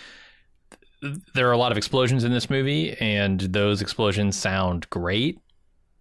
there 1.34 1.48
are 1.48 1.52
a 1.52 1.58
lot 1.58 1.70
of 1.72 1.78
explosions 1.78 2.24
in 2.24 2.32
this 2.32 2.50
movie, 2.50 2.96
and 3.00 3.40
those 3.40 3.80
explosions 3.80 4.36
sound 4.36 4.88
great. 4.90 5.38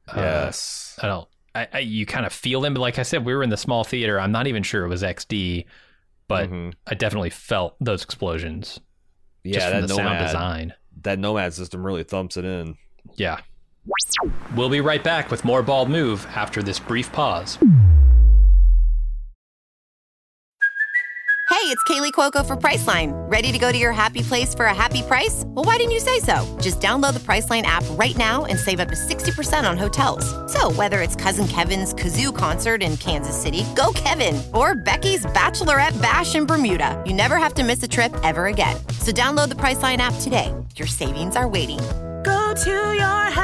Uh, 0.07 0.13
Yes. 0.21 0.97
I 1.01 1.07
don't. 1.07 1.27
I, 1.53 1.67
I 1.73 1.79
you 1.79 2.05
kind 2.05 2.25
of 2.25 2.33
feel 2.33 2.61
them, 2.61 2.73
but 2.73 2.79
like 2.81 2.97
I 2.99 3.03
said, 3.03 3.25
we 3.25 3.33
were 3.35 3.43
in 3.43 3.49
the 3.49 3.57
small 3.57 3.83
theater. 3.83 4.19
I'm 4.19 4.31
not 4.31 4.47
even 4.47 4.63
sure 4.63 4.83
it 4.85 4.87
was 4.89 5.03
XD, 5.03 5.65
but 6.27 6.49
Mhm. 6.49 6.73
I 6.87 6.93
definitely 6.95 7.29
felt 7.29 7.75
those 7.79 8.03
explosions 8.03 8.79
yeah, 9.43 9.53
just 9.59 9.67
from 9.69 9.81
that 9.81 9.87
the 9.87 9.93
sound 9.95 10.05
nomad 10.09 10.25
design. 10.27 10.73
that 11.03 11.19
nomad 11.19 11.53
system 11.53 11.85
really 11.85 12.03
thumps 12.03 12.37
it 12.37 12.45
in. 12.45 12.75
Yeah. 13.15 13.39
We'll 14.55 14.69
be 14.69 14.81
right 14.81 15.03
back 15.03 15.31
with 15.31 15.45
more 15.45 15.61
Bald 15.61 15.89
Move 15.89 16.25
after 16.35 16.63
this 16.63 16.79
brief 16.79 17.11
pause. 17.11 17.57
Hey, 21.49 21.73
it's 21.73 21.83
Kaley 21.85 22.11
Cuoco 22.11 22.45
for 22.45 22.55
Priceline. 22.55 23.11
Ready 23.31 23.51
to 23.51 23.57
go 23.57 23.71
to 23.71 23.77
your 23.77 23.91
happy 23.91 24.21
place 24.21 24.53
for 24.53 24.65
a 24.65 24.73
happy 24.73 25.01
price? 25.01 25.43
Well, 25.47 25.65
why 25.65 25.77
didn't 25.77 25.91
you 25.91 25.99
say 25.99 26.19
so? 26.19 26.45
Just 26.61 26.79
download 26.79 27.13
the 27.13 27.19
Priceline 27.19 27.63
app 27.63 27.83
right 27.91 28.15
now 28.15 28.45
and 28.45 28.59
save 28.59 28.79
up 28.79 28.89
to 28.89 28.95
60% 28.95 29.69
on 29.69 29.75
hotels. 29.77 30.23
So, 30.51 30.71
whether 30.73 31.01
it's 31.01 31.15
Cousin 31.15 31.47
Kevin's 31.47 31.93
Kazoo 31.93 32.35
concert 32.35 32.83
in 32.83 32.95
Kansas 32.97 33.35
City, 33.41 33.65
go 33.75 33.91
Kevin, 33.95 34.41
or 34.53 34.75
Becky's 34.75 35.25
Bachelorette 35.27 35.99
Bash 35.99 36.35
in 36.35 36.45
Bermuda, 36.45 37.01
you 37.05 37.13
never 37.13 37.37
have 37.37 37.53
to 37.55 37.63
miss 37.63 37.81
a 37.81 37.87
trip 37.87 38.15
ever 38.23 38.47
again. 38.47 38.75
So, 38.99 39.11
download 39.11 39.49
the 39.49 39.55
Priceline 39.55 39.97
app 39.97 40.13
today. 40.19 40.53
Your 40.75 40.87
savings 40.87 41.35
are 41.35 41.47
waiting. 41.47 41.79
Go 42.23 42.53
to 42.63 42.93
your 42.93 43.16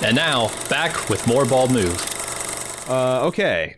And 0.00 0.14
now, 0.14 0.48
back 0.68 1.08
with 1.08 1.26
more 1.26 1.44
Bald 1.44 1.72
Move. 1.72 2.00
Uh, 2.88 3.26
okay. 3.26 3.76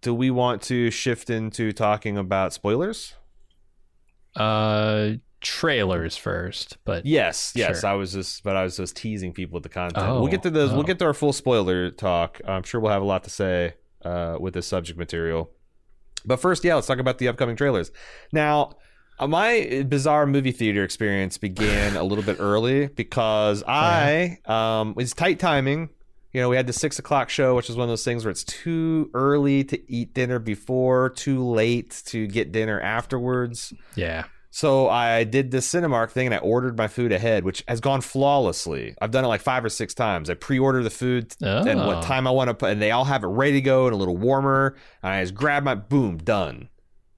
Do 0.00 0.14
we 0.14 0.30
want 0.30 0.62
to 0.62 0.90
shift 0.90 1.28
into 1.28 1.72
talking 1.72 2.16
about 2.16 2.52
spoilers? 2.52 3.14
Uh, 4.36 5.14
trailers 5.40 6.16
first, 6.16 6.78
but 6.84 7.04
Yes, 7.04 7.52
yes. 7.56 7.80
Sure. 7.80 7.90
I 7.90 7.94
was 7.94 8.12
just, 8.12 8.44
but 8.44 8.56
I 8.56 8.62
was 8.62 8.76
just 8.76 8.96
teasing 8.96 9.32
people 9.32 9.54
with 9.54 9.64
the 9.64 9.68
content. 9.68 10.06
Oh, 10.06 10.20
we'll 10.20 10.30
get 10.30 10.44
to 10.44 10.50
those. 10.50 10.70
oh. 10.70 10.74
We'll 10.74 10.84
get 10.84 11.00
to 11.00 11.04
our 11.06 11.14
full 11.14 11.32
spoiler 11.32 11.90
talk. 11.90 12.40
I'm 12.46 12.62
sure 12.62 12.80
we'll 12.80 12.92
have 12.92 13.02
a 13.02 13.06
lot 13.06 13.24
to 13.24 13.30
say 13.30 13.74
uh, 14.04 14.36
with 14.38 14.54
this 14.54 14.66
subject 14.68 14.98
material. 14.98 15.50
But 16.24 16.38
first, 16.40 16.62
yeah, 16.64 16.76
let's 16.76 16.86
talk 16.86 16.98
about 16.98 17.18
the 17.18 17.26
upcoming 17.28 17.56
trailers. 17.56 17.90
Now, 18.32 18.74
my 19.20 19.84
bizarre 19.88 20.26
movie 20.26 20.52
theater 20.52 20.84
experience 20.84 21.38
began 21.38 21.96
a 21.96 22.02
little 22.04 22.24
bit 22.24 22.36
early 22.40 22.88
because 22.88 23.62
I 23.68 24.38
um, 24.46 24.90
it 24.90 24.96
was 24.96 25.12
tight 25.14 25.38
timing. 25.38 25.88
You 26.32 26.42
know, 26.42 26.50
we 26.50 26.56
had 26.56 26.66
the 26.66 26.72
six 26.74 26.98
o'clock 26.98 27.30
show, 27.30 27.54
which 27.56 27.70
is 27.70 27.76
one 27.76 27.84
of 27.84 27.88
those 27.88 28.04
things 28.04 28.24
where 28.24 28.30
it's 28.30 28.44
too 28.44 29.10
early 29.14 29.64
to 29.64 29.90
eat 29.90 30.12
dinner 30.12 30.38
before, 30.38 31.08
too 31.10 31.42
late 31.42 32.02
to 32.06 32.26
get 32.26 32.52
dinner 32.52 32.78
afterwards. 32.80 33.72
yeah. 33.94 34.24
So 34.50 34.88
I 34.88 35.24
did 35.24 35.50
the 35.50 35.58
Cinemark 35.58 36.10
thing 36.12 36.26
and 36.28 36.34
I 36.34 36.38
ordered 36.38 36.78
my 36.78 36.88
food 36.88 37.12
ahead, 37.12 37.44
which 37.44 37.62
has 37.68 37.78
gone 37.78 38.00
flawlessly. 38.00 38.94
I've 39.02 39.10
done 39.10 39.22
it 39.22 39.28
like 39.28 39.42
five 39.42 39.62
or 39.62 39.68
six 39.68 39.92
times. 39.92 40.30
I 40.30 40.34
pre-order 40.34 40.82
the 40.82 40.88
food 40.88 41.34
and 41.42 41.78
Oh. 41.80 41.86
what 41.86 42.02
time 42.02 42.26
I 42.26 42.30
want 42.30 42.48
to 42.48 42.54
put, 42.54 42.70
and 42.70 42.80
they 42.80 42.90
all 42.90 43.04
have 43.04 43.22
it 43.22 43.26
ready 43.26 43.52
to 43.52 43.60
go 43.60 43.84
and 43.86 43.92
a 43.94 43.98
little 43.98 44.16
warmer. 44.16 44.74
And 45.02 45.12
I 45.12 45.22
just 45.22 45.34
grab 45.34 45.62
my 45.62 45.74
boom, 45.74 46.16
done, 46.16 46.70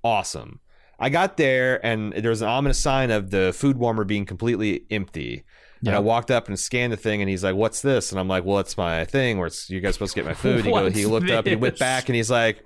awesome. 0.02 0.58
I 0.98 1.10
got 1.10 1.36
there 1.36 1.84
and 1.84 2.12
there 2.12 2.30
was 2.30 2.42
an 2.42 2.48
ominous 2.48 2.78
sign 2.78 3.10
of 3.10 3.30
the 3.30 3.52
food 3.54 3.78
warmer 3.78 4.04
being 4.04 4.26
completely 4.26 4.84
empty. 4.90 5.44
And 5.86 5.94
I 5.94 6.00
walked 6.00 6.32
up 6.32 6.48
and 6.48 6.58
scanned 6.58 6.92
the 6.92 6.96
thing, 6.96 7.22
and 7.22 7.30
he's 7.30 7.44
like, 7.44 7.54
"What's 7.54 7.82
this?" 7.82 8.10
And 8.10 8.18
I'm 8.18 8.26
like, 8.26 8.44
"Well, 8.44 8.58
it's 8.58 8.76
my 8.76 9.04
thing 9.04 9.38
where 9.38 9.46
it's 9.46 9.70
you 9.70 9.80
guys 9.80 9.94
supposed 9.94 10.12
to 10.14 10.20
get 10.20 10.26
my 10.26 10.34
food." 10.42 10.64
He, 10.64 10.72
go, 10.72 10.90
he 10.90 11.06
looked 11.06 11.30
up 11.30 11.46
and 11.46 11.50
he 11.50 11.56
went 11.56 11.78
back 11.78 12.08
and 12.08 12.16
he's 12.16 12.32
like, 12.32 12.64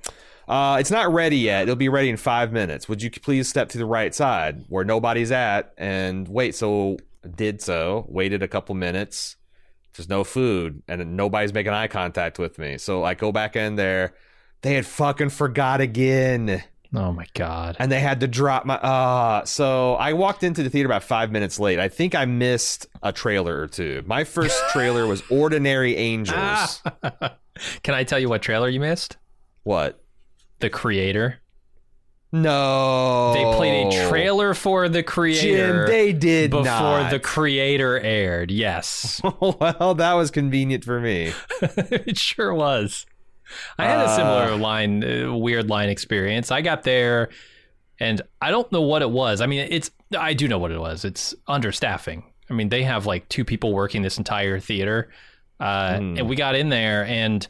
uh, 0.49 0.79
"It's 0.81 0.91
not 0.91 1.13
ready 1.13 1.37
yet. 1.37 1.65
It'll 1.65 1.77
be 1.77 1.91
ready 1.91 2.09
in 2.09 2.17
five 2.17 2.53
minutes. 2.53 2.89
Would 2.89 3.03
you 3.03 3.11
please 3.11 3.51
step 3.51 3.69
to 3.71 3.79
the 3.79 3.85
right 3.85 4.15
side 4.15 4.65
where 4.69 4.83
nobody's 4.83 5.31
at 5.31 5.75
and 5.77 6.27
wait?" 6.27 6.55
So 6.55 6.97
did 7.37 7.61
so. 7.61 8.07
Waited 8.09 8.43
a 8.43 8.49
couple 8.49 8.75
minutes. 8.75 9.37
There's 9.95 10.09
no 10.09 10.25
food, 10.25 10.83
and 10.89 11.15
nobody's 11.15 11.53
making 11.53 11.75
eye 11.75 11.89
contact 11.89 12.39
with 12.39 12.59
me. 12.59 12.79
So 12.79 13.05
I 13.05 13.13
go 13.13 13.31
back 13.31 13.57
in 13.57 13.77
there. 13.77 14.15
They 14.63 14.73
had 14.73 14.87
fucking 14.87 15.29
forgot 15.29 15.83
again 15.83 16.65
Oh 16.95 17.11
my 17.13 17.27
god. 17.35 17.77
and 17.79 17.91
they 17.91 18.01
had 18.01 18.21
to 18.21 18.29
drop 18.29 18.67
my 18.67 18.75
uh 18.75 19.45
so 19.47 19.95
i 19.95 20.13
walked 20.13 20.43
into 20.43 20.63
the 20.63 20.69
theater 20.71 20.87
about 20.89 21.03
five 21.03 21.31
minutes 21.31 21.59
late 21.59 21.79
i 21.79 21.89
think 21.89 22.15
i 22.15 22.25
missed 22.27 22.87
a 23.03 23.13
trailer 23.13 23.59
or 23.61 23.67
two 23.67 24.03
my 24.07 24.25
first 24.25 24.61
trailer 24.73 25.07
was 25.07 25.23
ordinary 25.31 25.97
angels 25.97 26.83
Can 27.83 27.95
I 27.95 28.03
tell 28.05 28.19
you 28.19 28.29
what 28.31 28.41
trailer 28.43 28.69
you 28.69 28.81
missed? 28.81 29.17
what 29.63 30.03
The 30.61 30.71
Creator. 30.71 31.39
no 32.33 33.33
They 33.35 33.45
played 33.57 33.93
a 33.93 34.09
trailer 34.09 34.55
for 34.55 34.89
the 34.89 35.03
Creator. 35.03 35.41
Jim, 35.41 35.87
they 35.87 36.13
did 36.13 36.51
before 36.51 36.65
not. 36.65 37.11
the 37.11 37.21
Creator 37.21 38.01
aired. 38.01 38.51
Yes, 38.51 39.21
well 39.41 39.95
that 39.95 40.15
was 40.15 40.31
convenient 40.31 40.85
for 40.85 40.99
me 41.01 41.33
it 41.61 42.17
sure 42.19 42.53
was. 42.55 43.07
I 43.79 43.85
had 43.87 43.99
a 43.99 44.05
Uh. 44.05 44.17
similar 44.17 44.57
line, 44.57 45.05
uh, 45.05 45.35
weird 45.35 45.69
line 45.69 45.89
experience. 45.89 46.51
I 46.51 46.61
got 46.63 46.83
there, 46.83 47.29
and 48.01 48.21
I 48.41 48.51
don't 48.51 48.71
know 48.73 48.83
what 48.83 49.03
it 49.03 49.11
was. 49.11 49.41
I 49.41 49.47
mean, 49.47 49.67
it's 49.71 49.91
I 50.19 50.35
do 50.35 50.49
know 50.49 50.59
what 50.59 50.71
it 50.73 50.81
was. 50.81 51.05
It's 51.05 51.35
understaffing. 51.49 52.23
I 52.51 52.55
mean, 52.55 52.69
they 52.69 52.83
have 52.83 53.07
like 53.07 53.29
two 53.29 53.45
people 53.45 53.73
working 53.73 54.03
this 54.03 54.19
entire 54.19 54.59
theater, 54.61 55.11
uh, 55.61 55.97
Hmm. 55.99 56.19
and 56.19 56.29
we 56.29 56.37
got 56.37 56.55
in 56.55 56.69
there, 56.69 57.05
and 57.07 57.47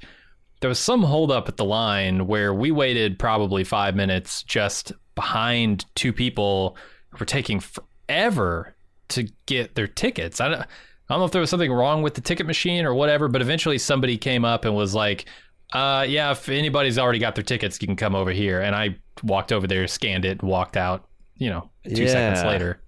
there 0.61 0.69
was 0.69 0.79
some 0.79 1.03
holdup 1.03 1.49
at 1.49 1.57
the 1.57 1.65
line 1.65 2.27
where 2.29 2.55
we 2.55 2.71
waited 2.71 3.19
probably 3.19 3.65
five 3.65 3.97
minutes 3.97 4.43
just 4.45 4.93
behind 5.17 5.85
two 5.97 6.13
people 6.13 6.77
who 7.11 7.19
were 7.19 7.27
taking 7.27 7.61
forever 7.61 8.75
to 9.09 9.27
get 9.47 9.75
their 9.75 9.87
tickets. 9.89 10.41
I 10.41 10.49
don't, 10.49 10.61
I 10.61 10.67
don't 11.11 11.19
know 11.19 11.25
if 11.25 11.33
there 11.33 11.41
was 11.41 11.51
something 11.51 11.71
wrong 11.73 12.03
with 12.03 12.15
the 12.15 12.21
ticket 12.21 12.47
machine 12.47 12.85
or 12.87 12.95
whatever, 12.95 13.29
but 13.29 13.43
eventually 13.43 13.77
somebody 13.77 14.17
came 14.17 14.45
up 14.45 14.65
and 14.65 14.75
was 14.75 14.95
like, 14.95 15.27
uh, 15.73 16.05
yeah, 16.09 16.31
if 16.33 16.49
anybody's 16.49 16.99
already 16.99 17.19
got 17.19 17.35
their 17.35 17.45
tickets, 17.45 17.79
you 17.81 17.87
can 17.87 17.97
come 17.97 18.15
over 18.15 18.31
here. 18.31 18.61
And 18.61 18.75
I 18.75 18.97
walked 19.23 19.53
over 19.53 19.67
there, 19.67 19.87
scanned 19.89 20.25
it, 20.25 20.43
walked 20.43 20.77
out, 20.77 21.07
you 21.37 21.51
know, 21.51 21.71
two 21.89 22.09
seconds 22.09 22.45
later. 22.45 22.81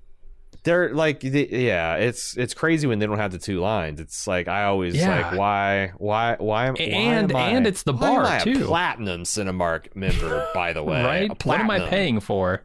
they're 0.64 0.94
like 0.94 1.20
the, 1.20 1.46
yeah 1.50 1.96
it's 1.96 2.36
it's 2.38 2.54
crazy 2.54 2.86
when 2.86 2.98
they 2.98 3.04
don't 3.06 3.18
have 3.18 3.32
the 3.32 3.38
two 3.38 3.60
lines 3.60 4.00
it's 4.00 4.26
like 4.26 4.48
i 4.48 4.64
always 4.64 4.96
Yeah. 4.96 5.28
like 5.28 5.38
why 5.38 5.92
why 5.98 6.36
why 6.38 6.66
am, 6.68 6.74
why 6.76 6.84
And- 6.84 7.30
am 7.32 7.36
I- 7.36 7.48
and 7.50 7.66
it's 7.66 7.82
the 7.82 7.92
am 7.92 7.98
bar, 7.98 8.24
I 8.24 8.38
a 8.38 8.44
too. 8.44 8.64
platinum 8.64 9.24
cinemark 9.24 9.94
member 9.94 10.48
by 10.54 10.72
the 10.72 10.82
way 10.82 11.02
right? 11.04 11.44
What 11.44 11.60
am 11.60 11.70
I 11.70 11.80
paying 11.88 12.18
for? 12.20 12.64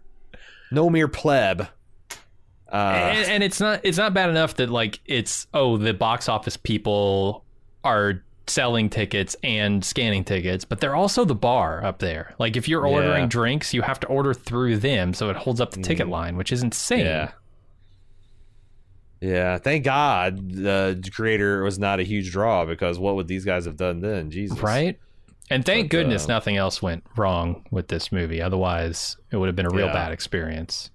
no 0.71 0.89
mere 0.89 1.09
pleb. 1.09 1.67
Uh, 2.71 2.75
and, 2.75 3.27
and 3.31 3.43
it's 3.43 3.59
not 3.59 3.81
it's 3.83 3.97
not 3.97 4.13
bad 4.13 4.29
enough 4.29 4.55
that 4.57 4.69
like 4.69 4.99
it's 5.05 5.47
oh 5.53 5.75
the 5.77 5.93
box 5.93 6.29
office 6.29 6.55
people 6.55 7.43
are 7.83 8.23
selling 8.49 8.89
tickets 8.89 9.35
and 9.43 9.83
scanning 9.85 10.23
tickets, 10.23 10.65
but 10.65 10.79
they're 10.81 10.95
also 10.95 11.23
the 11.25 11.35
bar 11.35 11.83
up 11.83 11.99
there. 11.99 12.33
Like 12.39 12.57
if 12.57 12.67
you're 12.67 12.85
ordering 12.85 13.23
Yeah. 13.23 13.27
drinks, 13.27 13.73
you 13.73 13.81
have 13.83 13.99
to 14.01 14.07
order 14.07 14.33
through 14.33 14.77
them, 14.77 15.13
so 15.13 15.29
it 15.29 15.35
holds 15.35 15.61
up 15.61 15.71
the 15.71 15.81
ticket 15.81 16.07
line, 16.07 16.35
which 16.37 16.51
is 16.51 16.63
insane. 16.63 17.05
yeah. 17.05 17.31
Yeah, 19.21 19.57
thank 19.57 19.83
God 19.83 20.49
the 20.53 21.01
creator 21.13 21.61
was 21.63 21.77
not 21.77 21.99
a 21.99 22.03
huge 22.03 22.31
draw 22.31 22.63
because 22.65 22.97
what 22.97 23.15
would 23.15 23.27
these 23.27 23.43
guys 23.43 23.65
have 23.65 23.75
done 23.75 23.99
then? 23.99 24.31
Jesus. 24.31 24.57
Right? 24.59 24.97
And 25.49 25.65
thank 25.65 25.85
But, 25.89 25.97
goodness 25.97 26.25
uh, 26.25 26.27
nothing 26.33 26.55
else 26.55 26.81
went 26.81 27.03
wrong 27.17 27.65
with 27.69 27.89
this 27.89 28.11
movie. 28.13 28.41
Otherwise, 28.41 29.17
it 29.31 29.35
would 29.37 29.47
have 29.47 29.55
been 29.57 29.65
a 29.65 29.71
real 29.71 29.87
Yeah. 29.87 29.93
bad 29.93 30.11
experience. 30.13 30.89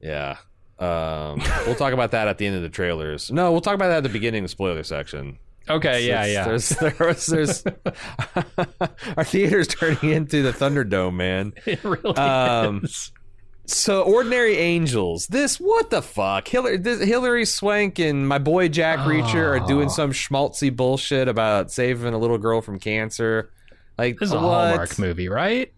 Yeah. 0.00 0.36
Um, 0.78 1.42
we'll 1.66 1.74
talk 1.74 1.92
about 1.92 2.12
that 2.12 2.28
at 2.28 2.38
the 2.38 2.46
end 2.46 2.56
of 2.56 2.62
the 2.62 2.68
trailers. 2.70 3.30
No, 3.30 3.52
we'll 3.52 3.60
talk 3.60 3.74
about 3.74 3.88
that 3.88 3.98
at 3.98 4.02
the 4.04 4.08
beginning 4.08 4.40
of 4.40 4.44
the 4.44 4.48
spoiler 4.48 4.82
section. 4.82 5.38
Okay, 5.68 6.06
yeah, 6.06 6.24
yeah. 6.26 6.44
There's, 6.44 6.68
there's, 6.70 7.26
there's 7.26 7.64
our 9.16 9.24
theater's 9.24 9.68
turning 9.68 10.10
into 10.12 10.42
the 10.42 10.52
Thunderdome, 10.52 11.14
man. 11.14 11.52
it 11.66 11.82
really 11.84 12.16
Um, 12.16 12.82
is. 12.84 13.12
So, 13.68 14.02
Ordinary 14.02 14.56
Angels. 14.58 15.26
This, 15.26 15.56
what 15.58 15.90
the 15.90 16.00
fuck? 16.00 16.46
Hilary, 16.46 16.76
this, 16.76 17.02
Hilary 17.02 17.44
Swank 17.44 17.98
and 17.98 18.28
my 18.28 18.38
boy 18.38 18.68
Jack 18.68 19.00
Reacher 19.00 19.60
are 19.60 19.66
doing 19.66 19.88
Oh. 19.88 19.92
some 19.92 20.12
schmaltzy 20.12 20.74
bullshit 20.74 21.26
about 21.26 21.72
saving 21.72 22.14
a 22.14 22.18
little 22.18 22.38
girl 22.38 22.60
from 22.60 22.78
cancer. 22.78 23.50
Like, 23.98 24.18
This 24.20 24.28
is 24.28 24.34
a 24.34 24.36
what? 24.36 24.42
Hallmark 24.68 24.98
movie, 25.00 25.28
right? 25.28 25.72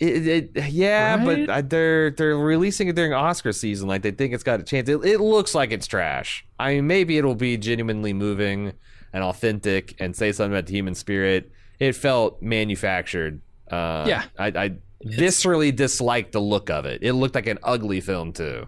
It, 0.00 0.26
it, 0.56 0.68
yeah, 0.70 1.16
Right? 1.24 1.46
but 1.46 1.68
they're 1.70 2.10
they're 2.10 2.36
releasing 2.36 2.88
it 2.88 2.96
during 2.96 3.12
Oscar 3.12 3.52
season. 3.52 3.86
Like 3.86 4.00
they 4.00 4.12
think 4.12 4.32
it's 4.32 4.42
got 4.42 4.58
a 4.58 4.62
chance. 4.62 4.88
It, 4.88 4.96
it 5.04 5.20
looks 5.20 5.54
like 5.54 5.72
it's 5.72 5.86
trash. 5.86 6.46
I 6.58 6.74
mean, 6.76 6.86
maybe 6.86 7.18
it'll 7.18 7.34
be 7.34 7.58
genuinely 7.58 8.14
moving 8.14 8.72
and 9.12 9.22
authentic 9.24 9.94
and 10.00 10.14
say 10.16 10.32
something 10.32 10.52
about 10.52 10.66
the 10.66 10.72
human 10.72 10.94
spirit. 10.94 11.50
It 11.78 11.94
felt 11.96 12.40
manufactured. 12.42 13.40
Uh, 13.70 14.04
Yeah. 14.06 14.24
I, 14.38 14.46
I 14.48 14.70
viscerally 15.04 15.74
disliked 15.74 16.32
the 16.32 16.40
look 16.40 16.68
of 16.70 16.84
it. 16.84 17.02
It 17.02 17.14
looked 17.14 17.34
like 17.34 17.46
an 17.46 17.58
ugly 17.62 18.00
film 18.00 18.32
too. 18.32 18.66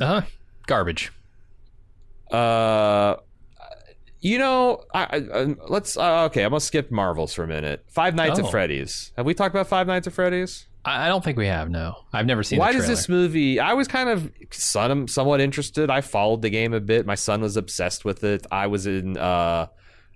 Uh 0.00 0.06
huh. 0.06 0.22
Garbage. 0.66 1.12
Uh, 2.30 3.16
you 4.20 4.38
know, 4.38 4.82
I, 4.92 5.04
I, 5.04 5.16
uh, 5.18 5.54
let's. 5.68 5.96
Uh, 5.96 6.24
okay, 6.24 6.42
I'm 6.42 6.50
gonna 6.50 6.60
skip 6.60 6.90
Marvels 6.90 7.32
for 7.34 7.44
a 7.44 7.46
minute. 7.46 7.84
Five 7.88 8.14
Nights 8.14 8.40
Oh. 8.40 8.44
at 8.44 8.50
Freddy's. 8.50 9.12
Have 9.16 9.26
we 9.26 9.34
talked 9.34 9.54
about 9.54 9.68
Five 9.68 9.86
Nights 9.86 10.06
at 10.06 10.12
Freddy's? 10.12 10.66
I, 10.86 11.08
don't 11.08 11.22
think 11.24 11.36
we 11.36 11.46
have. 11.46 11.68
No, 11.68 11.96
I've 12.12 12.26
never 12.26 12.42
seen. 12.42 12.58
Why 12.58 12.72
does 12.72 12.86
this 12.86 13.08
movie? 13.08 13.58
I 13.58 13.72
was 13.74 13.88
kind 13.88 14.08
of 14.08 14.30
son, 14.52 15.08
somewhat 15.08 15.40
interested. 15.40 15.90
I 15.90 16.00
followed 16.00 16.42
the 16.42 16.50
game 16.50 16.72
a 16.72 16.80
bit. 16.80 17.04
My 17.06 17.16
son 17.16 17.40
was 17.40 17.56
obsessed 17.56 18.04
with 18.04 18.22
it. 18.24 18.46
I 18.50 18.68
was 18.68 18.86
in. 18.86 19.16
Uh, 19.18 19.66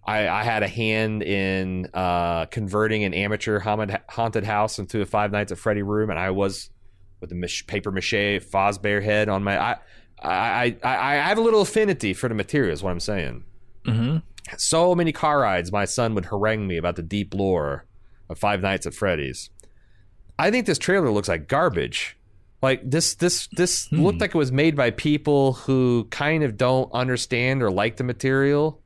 I, 0.05 0.29
I 0.29 0.45
had 0.45 0.63
a 0.63 0.69
hand 0.69 1.23
in 1.23 1.89
uh, 1.93 2.47
converting 2.47 3.05
an 3.05 3.13
amateur 3.15 3.59
haunted, 3.59 4.45
house 4.45 4.79
into 4.79 5.01
a 5.03 5.07
Five 5.07 5.33
Nights 5.33 5.53
at 5.53 5.59
Freddy 5.59 5.83
room, 5.83 6.09
and 6.09 6.19
I 6.19 6.31
was 6.31 6.71
with 7.21 7.31
the 7.31 7.37
mach- 7.37 7.67
paper 7.67 7.91
mache 7.91 8.13
Fazbear 8.13 9.03
head 9.03 9.29
on 9.29 9.43
my. 9.45 9.59
I, 9.59 9.77
I, 10.23 10.77
I, 10.83 10.97
I 10.97 11.15
have 11.29 11.39
a 11.39 11.43
little 11.43 11.63
affinity 11.63 12.15
for 12.15 12.29
the 12.29 12.35
material. 12.35 12.73
Is 12.73 12.83
what 12.83 12.91
I'm 12.91 13.01
saying. 13.01 13.45
hmm 13.85 14.19
So 14.57 14.95
many 14.95 15.13
car 15.13 15.41
rides, 15.41 15.73
my 15.73 15.85
son 15.85 16.15
would 16.15 16.27
harangue 16.27 16.67
me 16.67 16.77
about 16.77 16.97
the 16.97 17.03
deep 17.03 17.35
lore 17.35 17.87
of 18.29 18.39
Five 18.39 18.63
Nights 18.63 18.87
at 18.87 18.95
Freddy's. 18.95 19.51
I 20.41 20.51
think 20.51 20.67
this 20.67 20.79
trailer 20.79 21.11
looks 21.11 21.29
like 21.29 21.47
garbage. 21.49 22.17
Like 22.63 22.83
this, 22.89 23.15
this, 23.15 23.47
this 23.53 23.87
Hmm. 23.89 24.03
looked 24.03 24.21
like 24.21 24.31
it 24.35 24.39
was 24.39 24.53
made 24.53 24.77
by 24.77 24.91
people 24.91 25.53
who 25.55 26.07
kind 26.11 26.43
of 26.43 26.57
don't 26.57 26.91
understand 26.93 27.63
or 27.63 27.71
like 27.71 27.97
the 27.97 28.05
material 28.05 28.83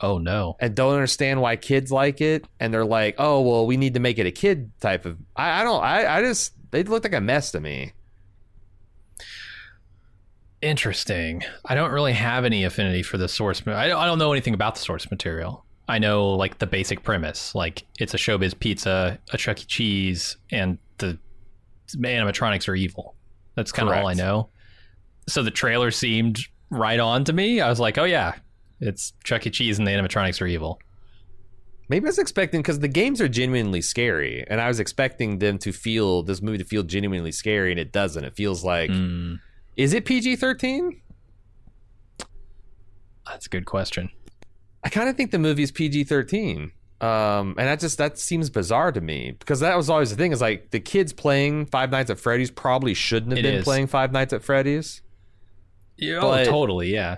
Oh 0.00 0.18
no. 0.18 0.56
and 0.60 0.74
don't 0.74 0.92
understand 0.94 1.40
why 1.40 1.56
kids 1.56 1.90
like 1.92 2.20
it, 2.20 2.44
and 2.60 2.74
they're 2.74 2.84
like, 2.84 3.14
"Oh, 3.18 3.40
well, 3.40 3.66
we 3.66 3.76
need 3.78 3.94
to 3.94 4.00
make 4.00 4.18
it 4.18 4.26
a 4.26 4.30
kid 4.32 4.70
type 4.80 5.06
of." 5.06 5.16
I, 5.36 5.60
I 5.60 5.64
don't. 5.64 5.82
I, 5.82 6.18
I 6.18 6.22
just 6.22 6.52
they 6.72 6.82
look 6.82 7.04
like 7.04 7.14
a 7.14 7.20
mess 7.20 7.52
to 7.52 7.60
me. 7.60 7.92
Interesting. 10.60 11.42
I 11.64 11.74
don't 11.74 11.90
really 11.92 12.12
have 12.14 12.44
any 12.44 12.64
affinity 12.64 13.02
for 13.02 13.18
the 13.18 13.28
source. 13.28 13.62
I 13.66 13.88
don't, 13.88 13.98
I 13.98 14.06
don't 14.06 14.18
know 14.18 14.32
anything 14.32 14.54
about 14.54 14.74
the 14.74 14.80
source 14.80 15.10
material. 15.10 15.64
I 15.88 15.98
know 15.98 16.30
like 16.30 16.58
the 16.58 16.66
basic 16.66 17.02
premise, 17.02 17.54
like 17.54 17.84
it's 17.98 18.14
a 18.14 18.16
showbiz 18.16 18.58
pizza, 18.58 19.18
a 19.32 19.36
Chuck 19.38 19.60
E. 19.60 19.64
Cheese, 19.66 20.38
and 20.50 20.78
the 20.98 21.18
animatronics 21.96 22.68
are 22.68 22.74
evil. 22.74 23.14
That's 23.54 23.72
kind 23.72 23.88
of 23.88 23.96
all 23.96 24.06
I 24.08 24.14
know. 24.14 24.48
So 25.28 25.42
the 25.42 25.50
trailer 25.50 25.90
seemed 25.90 26.38
right 26.70 26.98
on 27.00 27.24
to 27.24 27.32
me. 27.32 27.60
I 27.60 27.68
was 27.68 27.78
like, 27.80 27.98
oh 27.98 28.04
yeah, 28.04 28.34
it's 28.80 29.12
Chuck 29.24 29.46
E. 29.46 29.50
Cheese 29.50 29.78
and 29.78 29.86
the 29.86 29.92
animatronics 29.92 30.40
are 30.42 30.46
evil. 30.46 30.80
Maybe 31.88 32.06
I 32.06 32.08
was 32.08 32.18
expecting 32.18 32.60
because 32.62 32.78
the 32.78 32.88
games 32.88 33.20
are 33.20 33.28
genuinely 33.28 33.82
scary, 33.82 34.44
and 34.48 34.58
I 34.60 34.68
was 34.68 34.80
expecting 34.80 35.38
them 35.38 35.58
to 35.58 35.72
feel 35.72 36.22
this 36.22 36.40
movie 36.40 36.56
to 36.58 36.64
feel 36.64 36.82
genuinely 36.82 37.30
scary, 37.32 37.70
and 37.70 37.78
it 37.78 37.92
doesn't. 37.92 38.24
It 38.24 38.34
feels 38.34 38.64
like 38.64 38.90
Mm, 38.90 39.38
is 39.76 39.92
it 39.92 40.04
PG 40.06 40.36
thirteen? 40.36 41.00
that's 43.26 43.46
a 43.46 43.48
good 43.48 43.66
question. 43.66 44.10
I 44.82 44.88
kind 44.90 45.08
of 45.08 45.16
think 45.16 45.30
the 45.30 45.38
movie 45.38 45.62
is 45.62 45.70
PG 45.72 46.04
thirteen, 46.04 46.72
um, 47.00 47.54
and 47.58 47.66
that 47.68 47.80
just 47.80 47.98
that 47.98 48.18
seems 48.18 48.50
bizarre 48.50 48.92
to 48.92 49.00
me 49.00 49.32
because 49.38 49.60
that 49.60 49.76
was 49.76 49.90
always 49.90 50.10
the 50.10 50.16
thing. 50.16 50.32
Is 50.32 50.40
like 50.40 50.70
the 50.70 50.80
kids 50.80 51.12
playing 51.12 51.66
Five 51.66 51.90
Nights 51.90 52.10
at 52.10 52.18
Freddy's 52.18 52.50
probably 52.50 52.94
shouldn't 52.94 53.32
have 53.32 53.38
It 53.38 53.42
been 53.42 53.54
is. 53.56 53.64
playing 53.64 53.88
Five 53.88 54.12
Nights 54.12 54.32
at 54.32 54.42
Freddy's. 54.42 55.02
Yeah, 55.96 56.20
oh, 56.22 56.44
totally. 56.44 56.92
Yeah. 56.92 57.16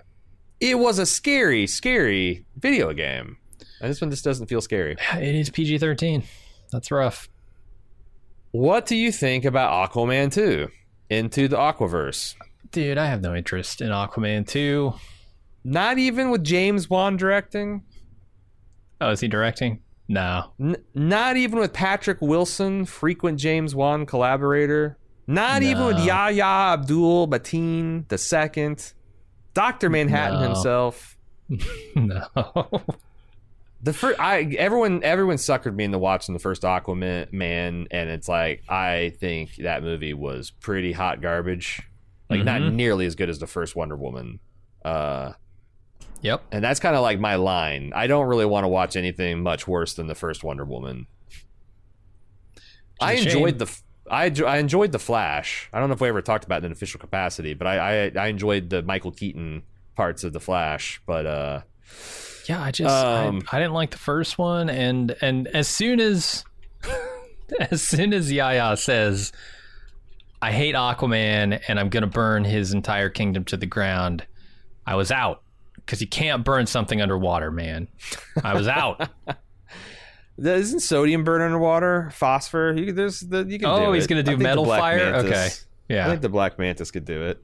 It 0.60 0.78
was 0.78 0.98
a 0.98 1.06
scary, 1.06 1.66
scary 1.66 2.44
video 2.56 2.92
game, 2.94 3.36
and 3.80 3.90
this 3.90 4.00
one 4.00 4.10
just 4.10 4.24
doesn't 4.24 4.46
feel 4.46 4.60
scary. 4.60 4.96
It 5.14 5.34
is 5.34 5.50
PG 5.50 5.78
13. 5.78 6.22
That's 6.72 6.90
rough. 6.90 7.28
What 8.52 8.86
do 8.86 8.96
you 8.96 9.12
think 9.12 9.44
about 9.44 9.90
Aquaman 9.92 10.32
two? 10.32 10.68
Into 11.10 11.46
the 11.46 11.56
Aquaverse. 11.56 12.34
Dude, 12.72 12.98
I 12.98 13.06
have 13.06 13.20
no 13.22 13.34
interest 13.34 13.80
in 13.80 13.88
Aquaman 13.88 14.46
2. 14.46 14.92
Not 15.62 15.98
even 15.98 16.30
with 16.30 16.42
James 16.42 16.90
Wan 16.90 17.16
directing. 17.16 17.84
Oh, 19.00 19.10
is 19.10 19.20
he 19.20 19.28
directing? 19.28 19.80
No. 20.08 20.52
N- 20.60 20.76
not 20.94 21.36
even 21.36 21.58
with 21.58 21.72
Patrick 21.72 22.20
Wilson, 22.20 22.84
frequent 22.84 23.38
James 23.38 23.74
Wan 23.74 24.06
collaborator. 24.06 24.96
Not 25.26 25.62
even 25.62 25.86
with 25.86 25.96
No. 25.98 26.04
Yahya 26.04 26.44
Abdul 26.74 27.26
Mateen 27.28 28.06
the 28.08 28.16
second, 28.18 28.92
Doctor 29.54 29.90
Manhattan 29.90 30.40
No. 30.40 30.46
himself. 30.46 31.16
no. 31.96 32.22
The 33.82 33.92
first, 33.92 34.18
I 34.18 34.42
everyone 34.58 35.02
everyone 35.04 35.36
suckered 35.36 35.74
me 35.74 35.84
into 35.84 35.98
watching 35.98 36.32
the 36.32 36.38
first 36.38 36.62
Aquaman, 36.62 37.32
man, 37.32 37.86
and 37.90 38.08
it's 38.08 38.28
like 38.28 38.62
I 38.68 39.12
think 39.20 39.56
that 39.56 39.82
movie 39.82 40.14
was 40.14 40.50
pretty 40.50 40.92
hot 40.92 41.20
garbage, 41.20 41.82
like 42.30 42.42
not 42.44 42.60
Mhm. 42.62 42.74
nearly 42.74 43.06
as 43.06 43.14
good 43.16 43.28
as 43.28 43.38
the 43.38 43.46
first 43.46 43.76
Wonder 43.76 43.96
Woman. 43.96 44.38
Uh, 44.84 45.32
Yep. 46.26 46.42
and 46.50 46.64
that's 46.64 46.80
kind 46.80 46.96
of 46.96 47.02
like 47.02 47.20
my 47.20 47.36
line. 47.36 47.92
I 47.94 48.08
don't 48.08 48.26
really 48.26 48.44
want 48.44 48.64
to 48.64 48.68
watch 48.68 48.96
anything 48.96 49.42
much 49.42 49.68
worse 49.68 49.94
than 49.94 50.08
the 50.08 50.14
first 50.16 50.42
Wonder 50.42 50.64
Woman. 50.64 51.06
I 53.00 53.12
enjoyed 53.12 53.58
the 53.58 53.72
I, 54.10 54.32
I 54.46 54.58
enjoyed 54.58 54.92
the 54.92 54.98
Flash. 54.98 55.68
I 55.72 55.78
don't 55.78 55.88
know 55.88 55.94
if 55.94 56.00
we 56.00 56.08
ever 56.08 56.22
talked 56.22 56.44
about 56.44 56.56
it 56.56 56.58
in 56.58 56.66
an 56.66 56.72
official 56.72 56.98
capacity, 56.98 57.54
but 57.54 57.66
I, 57.66 58.06
I 58.06 58.12
I 58.16 58.26
enjoyed 58.26 58.70
the 58.70 58.82
Michael 58.82 59.12
Keaton 59.12 59.62
parts 59.94 60.24
of 60.24 60.32
the 60.32 60.40
Flash. 60.40 61.00
But 61.06 61.26
uh, 61.26 61.60
Yeah, 62.48 62.62
I 62.62 62.70
just 62.72 62.92
Um, 62.92 63.42
I, 63.52 63.56
I 63.56 63.60
didn't 63.60 63.74
like 63.74 63.90
the 63.90 63.98
first 63.98 64.38
one 64.38 64.68
and 64.68 65.16
and 65.20 65.46
as 65.48 65.68
soon 65.68 66.00
as 66.00 66.44
as 67.60 67.82
soon 67.82 68.12
as 68.12 68.32
Yahya 68.32 68.76
says 68.76 69.32
I 70.42 70.52
hate 70.52 70.74
Aquaman 70.74 71.60
and 71.68 71.80
I'm 71.80 71.88
going 71.88 72.02
to 72.02 72.08
burn 72.08 72.44
his 72.44 72.72
entire 72.72 73.10
kingdom 73.10 73.44
to 73.46 73.56
the 73.56 73.66
ground, 73.66 74.26
I 74.86 74.94
was 74.94 75.10
out 75.10 75.42
cuz 75.86 76.00
you 76.00 76.06
can't 76.06 76.44
burn 76.44 76.66
something 76.66 77.00
underwater, 77.00 77.50
man. 77.50 77.88
I 78.42 78.54
was 78.54 78.68
out. 78.68 79.08
isn't 80.38 80.80
sodium 80.80 81.24
burn 81.24 81.42
underwater? 81.42 82.10
Phosphor? 82.12 82.72
You, 82.72 82.92
there's 82.92 83.20
the 83.20 83.44
you 83.48 83.58
can. 83.58 83.68
Oh, 83.68 83.92
he's 83.92 84.04
it. 84.04 84.08
gonna 84.08 84.22
do 84.22 84.36
metal 84.36 84.64
fire? 84.66 85.12
Mantis- 85.12 85.30
Okay. 85.30 85.48
Yeah. 85.88 86.06
I 86.06 86.10
think 86.10 86.22
the 86.22 86.28
Black 86.28 86.58
Mantis 86.58 86.90
could 86.90 87.04
do 87.04 87.22
it. 87.26 87.42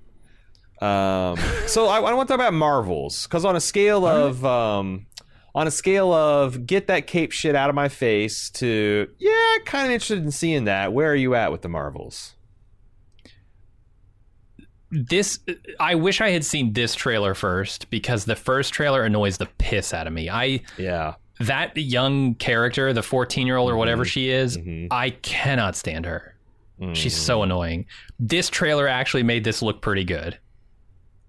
Um, 0.85 1.39
so 1.67 1.87
I, 1.87 2.01
I 2.01 2.13
want 2.13 2.29
to 2.29 2.33
talk 2.33 2.41
about 2.41 2.55
Marvels 2.55 3.25
because 3.27 3.45
on 3.45 3.55
a 3.55 3.61
scale 3.61 4.05
of 4.05 4.45
um, 4.45 5.07
on 5.55 5.69
a 5.69 5.71
scale 5.71 6.13
of 6.13 6.67
get 6.67 6.89
that 6.89 7.07
cape 7.07 7.31
shit 7.31 7.55
out 7.55 7.69
of 7.69 7.77
my 7.77 7.89
face 7.89 8.51
to 8.51 9.09
yeah, 9.19 9.59
kind 9.65 9.87
of 9.87 9.93
interested 9.93 10.25
in 10.25 10.33
seeing 10.33 10.65
that. 10.65 10.93
Where 10.93 11.11
are 11.13 11.17
you 11.17 11.37
at 11.37 11.53
with 11.53 11.63
the 11.63 11.69
Marvels? 11.69 12.35
This 14.93 15.41
I 15.81 15.95
wish 15.95 16.21
I 16.21 16.31
had 16.31 16.45
seen 16.45 16.73
this 16.75 16.95
trailer 16.95 17.35
first 17.35 17.89
because 17.91 18.25
the 18.27 18.37
first 18.37 18.73
trailer 18.75 19.03
annoys 19.03 19.39
the 19.39 19.47
piss 19.59 19.93
out 19.95 20.07
of 20.07 20.13
me. 20.13 20.29
I 20.31 20.61
Yeah, 20.79 21.15
that 21.41 21.77
young 21.77 22.35
character, 22.35 22.93
the 22.93 23.03
14 23.03 23.47
year 23.47 23.57
old 23.57 23.71
or 23.71 23.77
whatever 23.77 24.05
she 24.05 24.29
is, 24.31 24.59
Mhm. 24.59 24.89
I 24.91 25.11
cannot 25.11 25.77
stand 25.77 26.05
her. 26.07 26.37
She's 26.95 27.15
Mm. 27.15 27.19
so 27.25 27.43
annoying. 27.43 27.87
This 28.21 28.51
trailer 28.51 28.87
actually 28.89 29.23
made 29.23 29.45
this 29.45 29.63
look 29.63 29.81
pretty 29.83 30.05
good. 30.05 30.39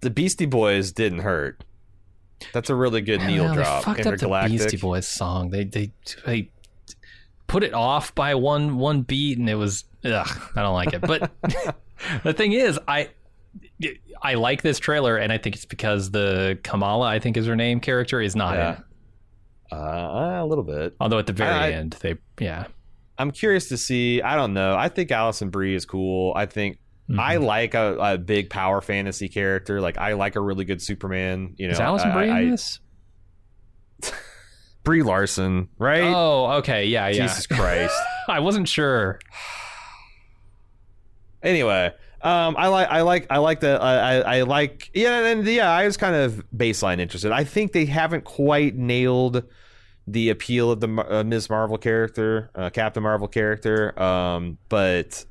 the 0.01 0.09
Beastie 0.09 0.45
Boys 0.45 0.91
didn't 0.91 1.19
hurt. 1.19 1.63
That's 2.51 2.69
a 2.69 2.75
really 2.75 2.99
good 2.99 3.21
Neil 3.21 3.55
they 3.55 3.63
fucked 3.63 4.05
up 4.05 4.17
the 4.17 4.47
Beastie 4.49 4.75
Boys 4.75 5.07
song. 5.07 5.49
They 5.51 5.63
they 5.63 5.91
they 6.25 6.49
put 7.47 7.63
it 7.63 7.73
off 7.73 8.13
by 8.13 8.35
one 8.35 8.75
one 8.77 9.03
beat, 9.03 9.37
and 9.37 9.49
it 9.49 9.55
was 9.55 9.85
ugh. 10.03 10.51
I 10.57 10.61
don't 10.61 10.73
like 10.73 10.91
it. 10.93 10.99
But 10.99 11.31
the 12.25 12.33
thing 12.33 12.51
is, 12.51 12.77
I 12.85 13.11
I 14.21 14.35
like 14.35 14.61
this 14.61 14.79
trailer, 14.79 15.17
and 15.17 15.31
I 15.31 15.37
think 15.37 15.55
it's 15.55 15.65
because 15.65 16.11
the 16.11 16.57
Kamala, 16.63 17.07
I 17.07 17.19
think 17.19 17.37
is 17.37 17.45
her 17.47 17.55
name, 17.55 17.79
character 17.79 18.21
is 18.21 18.35
not 18.35 18.55
Yeah. 18.55 18.77
in. 19.71 19.77
Uh, 19.77 20.41
a 20.43 20.45
little 20.45 20.63
bit. 20.63 20.95
Although 20.99 21.19
at 21.19 21.25
the 21.25 21.33
very 21.33 21.49
I- 21.49 21.71
end, 21.71 21.97
they 22.01 22.15
yeah. 22.39 22.65
I'm 23.17 23.31
curious 23.31 23.69
to 23.69 23.77
see. 23.77 24.21
I 24.21 24.35
don't 24.35 24.53
know. 24.53 24.75
I 24.75 24.89
think 24.89 25.11
Alison 25.11 25.49
Brie 25.49 25.75
is 25.75 25.85
cool. 25.85 26.33
I 26.35 26.45
think 26.45 26.77
Mm-hmm. 27.09 27.19
I 27.19 27.35
like 27.35 27.73
a, 27.73 27.97
a 27.99 28.17
big 28.17 28.49
power 28.49 28.79
fantasy 28.79 29.27
character. 29.27 29.81
Like 29.81 29.97
I 29.97 30.13
like 30.13 30.37
a 30.37 30.39
really 30.39 30.63
good 30.63 30.81
Superman. 30.81 31.53
You 31.57 31.67
know, 31.67 31.73
Is 31.73 31.79
Alison 31.81 32.11
I- 32.11 32.13
Brie 32.13 32.29
I- 32.29 32.39
in 32.39 32.51
this? 32.51 32.79
Brie 34.83 35.03
Larson, 35.03 35.67
right? 35.77 36.03
Oh, 36.03 36.45
okay, 36.59 36.85
yeah, 36.85 37.07
yeah. 37.09 37.27
Jesus 37.27 37.45
Christ. 37.47 37.93
I 38.29 38.39
wasn't 38.39 38.67
sure. 38.69 39.19
anyway, 41.43 41.93
um, 42.21 42.55
I 42.57 42.67
like, 42.67 42.87
I 42.89 43.01
like, 43.01 43.27
I 43.29 43.37
like 43.37 43.59
the, 43.59 43.81
I, 43.81 43.93
I, 43.95 44.37
I 44.37 44.41
like, 44.43 44.89
yeah, 44.93 45.25
and 45.25 45.45
yeah, 45.45 45.69
I 45.69 45.85
was 45.85 45.97
kind 45.97 46.15
of 46.15 46.43
baseline 46.55 46.99
interested. 46.99 47.31
I 47.31 47.43
think 47.43 47.73
they 47.73 47.85
haven't 47.85 48.23
quite 48.23 48.75
nailed 48.75 49.43
the 50.07 50.29
appeal 50.29 50.71
of 50.71 50.79
the 50.79 50.87
uh, 51.09 51.23
Ms. 51.23 51.49
Marvel 51.49 51.77
character, 51.77 52.49
uh, 52.55 52.69
Captain 52.69 53.03
Marvel 53.03 53.27
character. 53.27 53.97
Um, 54.01 54.57
but 54.69 55.25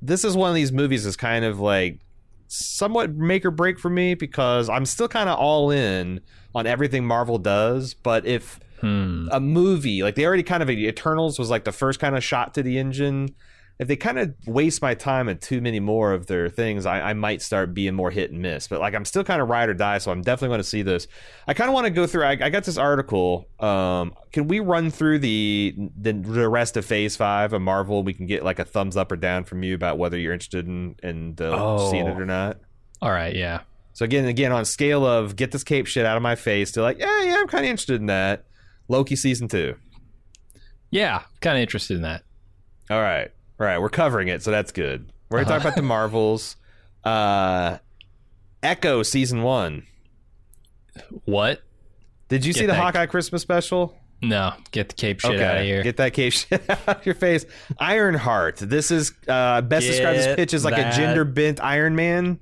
this 0.00 0.24
is 0.24 0.36
one 0.36 0.48
of 0.50 0.54
these 0.54 0.72
movies 0.72 1.04
that's 1.04 1.16
kind 1.16 1.44
of 1.44 1.60
like 1.60 2.00
somewhat 2.48 3.14
make 3.14 3.44
or 3.44 3.50
break 3.50 3.78
for 3.78 3.90
me 3.90 4.14
because 4.14 4.68
I'm 4.68 4.86
still 4.86 5.08
kind 5.08 5.28
of 5.28 5.38
all 5.38 5.70
in 5.70 6.20
on 6.54 6.66
everything 6.66 7.04
Marvel 7.04 7.38
does. 7.38 7.94
But 7.94 8.26
if 8.26 8.60
Hmm. 8.80 9.26
a 9.32 9.40
movie 9.40 10.04
like 10.04 10.14
they 10.14 10.24
already 10.24 10.44
kind 10.44 10.62
of 10.62 10.70
Eternals 10.70 11.36
was 11.36 11.50
like 11.50 11.64
the 11.64 11.72
first 11.72 11.98
kind 11.98 12.16
of 12.16 12.22
shot 12.22 12.54
to 12.54 12.62
the 12.62 12.78
engine. 12.78 13.34
If 13.78 13.86
they 13.86 13.94
kind 13.94 14.18
of 14.18 14.34
waste 14.44 14.82
my 14.82 14.94
time 14.94 15.28
and 15.28 15.40
too 15.40 15.60
many 15.60 15.78
more 15.78 16.12
of 16.12 16.26
their 16.26 16.48
things, 16.48 16.84
I, 16.84 17.10
I 17.10 17.12
might 17.14 17.40
start 17.42 17.74
being 17.74 17.94
more 17.94 18.10
hit 18.10 18.32
and 18.32 18.42
miss. 18.42 18.66
But 18.66 18.80
like 18.80 18.92
I'm 18.92 19.04
still 19.04 19.22
kind 19.22 19.40
of 19.40 19.48
ride 19.48 19.68
or 19.68 19.74
die, 19.74 19.98
so 19.98 20.10
I'm 20.10 20.22
definitely 20.22 20.48
going 20.48 20.58
to 20.60 20.64
see 20.68 20.82
this. 20.82 21.06
I 21.46 21.54
kind 21.54 21.70
of 21.70 21.74
want 21.74 21.84
to 21.86 21.90
go 21.90 22.04
through. 22.06 22.24
I, 22.24 22.30
I 22.32 22.50
got 22.50 22.64
this 22.64 22.76
article. 22.76 23.46
Um, 23.60 24.14
can 24.32 24.48
we 24.48 24.58
run 24.58 24.90
through 24.90 25.20
the, 25.20 25.76
the 25.96 26.12
the 26.12 26.48
rest 26.48 26.76
of 26.76 26.84
Phase 26.86 27.14
Five 27.14 27.52
of 27.52 27.62
Marvel? 27.62 28.02
We 28.02 28.14
can 28.14 28.26
get 28.26 28.44
like 28.44 28.58
a 28.58 28.64
thumbs 28.64 28.96
up 28.96 29.12
or 29.12 29.16
down 29.16 29.44
from 29.44 29.62
you 29.62 29.76
about 29.76 29.96
whether 29.96 30.18
you're 30.18 30.32
interested 30.32 30.66
in 30.66 30.96
in 31.04 31.36
uh, 31.40 31.44
Oh. 31.44 31.90
seeing 31.92 32.06
it 32.08 32.18
or 32.20 32.26
not. 32.26 32.58
All 33.00 33.12
right, 33.12 33.36
yeah. 33.36 33.60
So 33.92 34.04
again, 34.04 34.24
again 34.24 34.50
on 34.50 34.64
scale 34.64 35.06
of 35.06 35.36
get 35.36 35.52
this 35.52 35.62
cape 35.62 35.86
shit 35.86 36.04
out 36.04 36.16
of 36.16 36.22
my 36.22 36.34
face 36.34 36.72
to 36.72 36.82
like, 36.82 36.98
yeah, 36.98 37.22
yeah, 37.22 37.36
I'm 37.38 37.46
kind 37.46 37.64
of 37.64 37.70
interested 37.70 38.00
in 38.00 38.06
that. 38.06 38.44
Loki 38.88 39.14
season 39.14 39.46
two. 39.46 39.76
Yeah, 40.90 41.22
kind 41.40 41.56
of 41.56 41.62
interested 41.62 41.94
in 41.96 42.02
that. 42.02 42.22
All 42.90 43.00
right. 43.00 43.30
All 43.60 43.66
right. 43.66 43.78
We're 43.80 43.88
covering 43.88 44.28
it, 44.28 44.42
so 44.42 44.50
that's 44.50 44.72
good. 44.72 45.12
We're 45.30 45.38
to 45.40 45.44
Uh-huh. 45.44 45.54
talk 45.54 45.62
about 45.62 45.76
the 45.76 45.82
Marvels. 45.82 46.56
Uh, 47.04 47.78
Echo 48.62 49.02
season 49.02 49.42
one. 49.42 49.84
What? 51.24 51.62
Did 52.28 52.44
you 52.44 52.52
Get 52.52 52.58
see 52.60 52.66
the 52.66 52.72
that- 52.72 52.80
Hawkeye 52.80 53.06
Christmas 53.06 53.42
special? 53.42 53.96
No, 54.20 54.52
get 54.72 54.88
the 54.88 54.96
cape 54.96 55.20
shit 55.20 55.40
out 55.40 55.58
of 55.58 55.62
here. 55.64 55.80
Get 55.84 55.96
that 55.98 56.12
cape 56.12 56.32
shit 56.34 56.68
out 56.68 56.88
of 56.88 57.06
your 57.06 57.14
face. 57.14 57.46
Ironheart. 57.78 58.56
This 58.56 58.90
is 58.90 59.12
uh, 59.28 59.60
best 59.62 59.86
described 59.86 60.18
as 60.18 60.34
pitch 60.34 60.52
as 60.54 60.64
like 60.64 60.76
a 60.76 60.90
gender 60.90 61.24
bent 61.24 61.62
Iron 61.62 61.94
Man. 61.94 62.40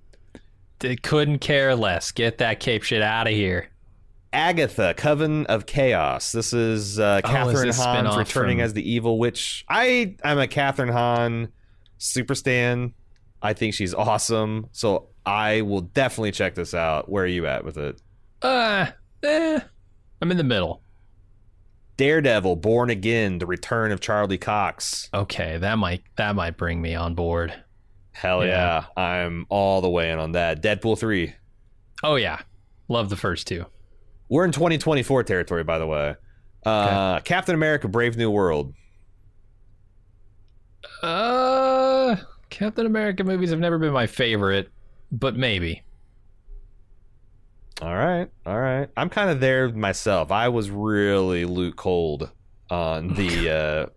They 0.78 0.96
couldn't 0.96 1.40
care 1.40 1.74
less. 1.76 2.12
Get 2.12 2.38
that 2.38 2.60
cape 2.60 2.82
shit 2.82 3.02
out 3.02 3.26
of 3.26 3.34
here. 3.34 3.68
Agatha, 4.36 4.92
Coven 4.96 5.46
of 5.46 5.64
Chaos. 5.64 6.30
This 6.32 6.52
is 6.52 7.00
uh, 7.00 7.22
Oh, 7.24 7.28
Kathryn 7.28 7.64
this 7.64 7.78
Hahn 7.78 8.04
returning 8.18 8.58
from- 8.58 8.64
as 8.64 8.74
the 8.74 8.88
evil 8.88 9.18
witch. 9.18 9.64
I 9.68 10.16
I'm 10.22 10.38
a 10.38 10.46
Kathryn 10.46 10.92
Hahn 10.92 11.48
super 11.96 12.34
stan. 12.34 12.92
I 13.40 13.54
think 13.54 13.72
she's 13.72 13.94
awesome. 13.94 14.66
So 14.72 15.08
I 15.24 15.62
will 15.62 15.80
definitely 15.80 16.32
check 16.32 16.54
this 16.54 16.74
out. 16.74 17.08
Where 17.10 17.24
are 17.24 17.28
you 17.28 17.46
at 17.46 17.64
with 17.64 17.78
it? 17.78 18.00
Uh, 18.42 18.86
eh, 19.22 19.60
I'm 20.20 20.30
in 20.30 20.36
the 20.36 20.44
middle. 20.44 20.82
Daredevil, 21.96 22.56
Born 22.56 22.90
Again, 22.90 23.38
The 23.38 23.46
Return 23.46 23.90
of 23.90 24.00
Charlie 24.00 24.36
Cox. 24.36 25.08
Okay, 25.14 25.56
that 25.56 25.78
might 25.78 26.02
that 26.16 26.34
might 26.36 26.58
bring 26.58 26.82
me 26.82 26.94
on 26.94 27.14
board. 27.14 27.54
Hell 28.12 28.44
yeah. 28.44 28.84
I'm 28.98 29.46
all 29.48 29.80
the 29.80 29.88
way 29.88 30.10
in 30.10 30.18
on 30.18 30.32
that. 30.32 30.62
Deadpool 30.62 30.98
3. 30.98 31.34
Oh 32.02 32.16
yeah, 32.16 32.40
love 32.88 33.08
the 33.08 33.16
first 33.16 33.46
two. 33.46 33.64
We're 34.28 34.44
in 34.44 34.52
2024 34.52 35.22
territory, 35.24 35.64
by 35.64 35.78
the 35.78 35.86
way. 35.86 36.16
Uh, 36.64 37.20
Captain 37.20 37.54
America, 37.54 37.86
Brave 37.88 38.16
New 38.16 38.30
World. 38.30 38.74
Uh, 41.02 42.16
Captain 42.50 42.86
America 42.86 43.24
movies 43.24 43.50
have 43.50 43.58
never 43.58 43.78
been 43.78 43.92
my 43.92 44.06
favorite, 44.06 44.70
but 45.12 45.36
maybe. 45.36 45.82
All 47.82 47.94
right, 47.94 48.28
all 48.46 48.58
right. 48.58 48.88
I'm 48.96 49.10
kind 49.10 49.30
of 49.30 49.40
there 49.40 49.68
myself. 49.68 50.32
I 50.32 50.48
was 50.48 50.70
really 50.70 51.44
Luke 51.44 51.76
cold 51.76 52.30
on 52.70 53.08
the 53.14 53.90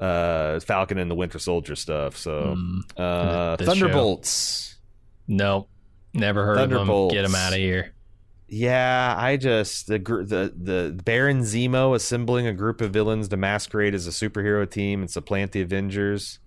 uh, 0.00 0.02
uh, 0.02 0.60
Falcon 0.60 0.98
and 0.98 1.10
the 1.10 1.14
Winter 1.16 1.38
Soldier 1.40 1.74
stuff. 1.74 2.16
So, 2.16 2.54
Mm, 2.56 2.80
uh, 2.96 3.56
this 3.56 3.66
show. 3.66 3.72
Thunderbolts. 3.74 4.76
nope, 5.26 5.68
never 6.14 6.44
heard 6.46 6.58
of 6.58 6.70
them. 6.70 6.78
Thunderbolts. 6.78 7.14
Get 7.14 7.22
them 7.22 7.34
out 7.34 7.52
of 7.52 7.58
here. 7.58 7.92
Yeah, 8.54 9.14
I 9.18 9.38
just 9.38 9.86
the 9.86 9.98
the 9.98 10.52
the 10.54 11.00
Baron 11.04 11.40
Zemo 11.40 11.94
assembling 11.94 12.46
a 12.46 12.52
group 12.52 12.82
of 12.82 12.90
villains 12.92 13.28
to 13.28 13.38
masquerade 13.38 13.94
as 13.94 14.06
a 14.06 14.10
superhero 14.10 14.70
team 14.70 15.00
and 15.00 15.10
supplant 15.10 15.52
the 15.52 15.62
Avengers. 15.62 16.38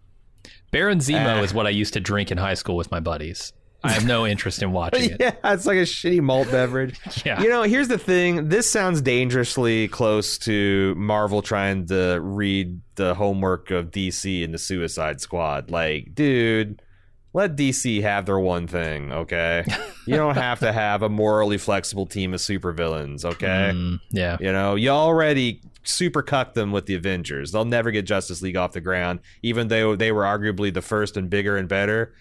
Baron 0.72 1.00
Zemo 1.00 1.40
Ah. 1.40 1.42
is 1.42 1.52
what 1.52 1.66
I 1.66 1.72
used 1.72 1.94
to 1.94 2.00
drink 2.00 2.30
in 2.30 2.38
high 2.38 2.54
school 2.54 2.76
with 2.76 2.92
my 2.92 3.00
buddies. 3.00 3.54
I 3.84 3.92
have 3.92 4.06
no 4.06 4.26
interest 4.28 4.62
in 4.62 4.72
watching 4.80 5.12
it. 5.12 5.18
yeah, 5.20 5.34
it's 5.46 5.66
like 5.66 5.78
a 5.78 5.82
shitty 5.82 6.22
malt 6.22 6.50
beverage. 6.52 7.00
Yeah. 7.26 7.42
You 7.42 7.50
know, 7.50 7.64
here's 7.64 7.88
the 7.88 7.98
thing. 7.98 8.50
This 8.50 8.70
sounds 8.70 9.02
dangerously 9.02 9.88
close 9.88 10.38
to 10.40 10.94
Marvel 10.96 11.42
trying 11.42 11.88
to 11.88 12.20
read 12.22 12.82
the 12.96 13.16
homework 13.16 13.72
of 13.72 13.90
DC 13.90 14.44
in 14.44 14.52
the 14.52 14.58
Suicide 14.60 15.22
Squad. 15.22 15.72
Like, 15.72 16.14
dude, 16.14 16.82
let 17.36 17.58
DC 17.58 18.02
have 18.02 18.26
their 18.26 18.40
one 18.40 18.66
thing, 18.66 19.12
okay? 19.12 19.66
You 20.08 20.18
don't 20.18 20.36
have 20.36 20.60
to 20.60 20.72
have 20.72 21.02
a 21.02 21.10
morally 21.10 21.58
flexible 21.58 22.06
team 22.06 22.36
of 22.36 22.40
supervillains, 22.40 23.26
okay? 23.26 23.72
Mm, 23.74 24.00
yeah. 24.12 24.38
You 24.40 24.52
know, 24.52 24.76
you 24.76 24.90
already 24.90 25.62
super 25.84 26.22
cucked 26.22 26.54
them 26.54 26.72
with 26.72 26.86
the 26.86 26.94
Avengers. 26.94 27.52
They'll 27.52 27.66
never 27.66 27.90
get 27.90 28.06
Justice 28.06 28.44
League 28.44 28.56
off 28.56 28.74
the 28.74 28.82
ground, 28.82 29.22
even 29.42 29.68
though 29.68 29.96
they 29.96 30.12
were 30.12 30.22
arguably 30.22 30.72
the 30.72 30.84
first 30.84 31.18
and 31.18 31.28
bigger 31.28 31.58
and 31.58 31.68
better. 31.68 32.14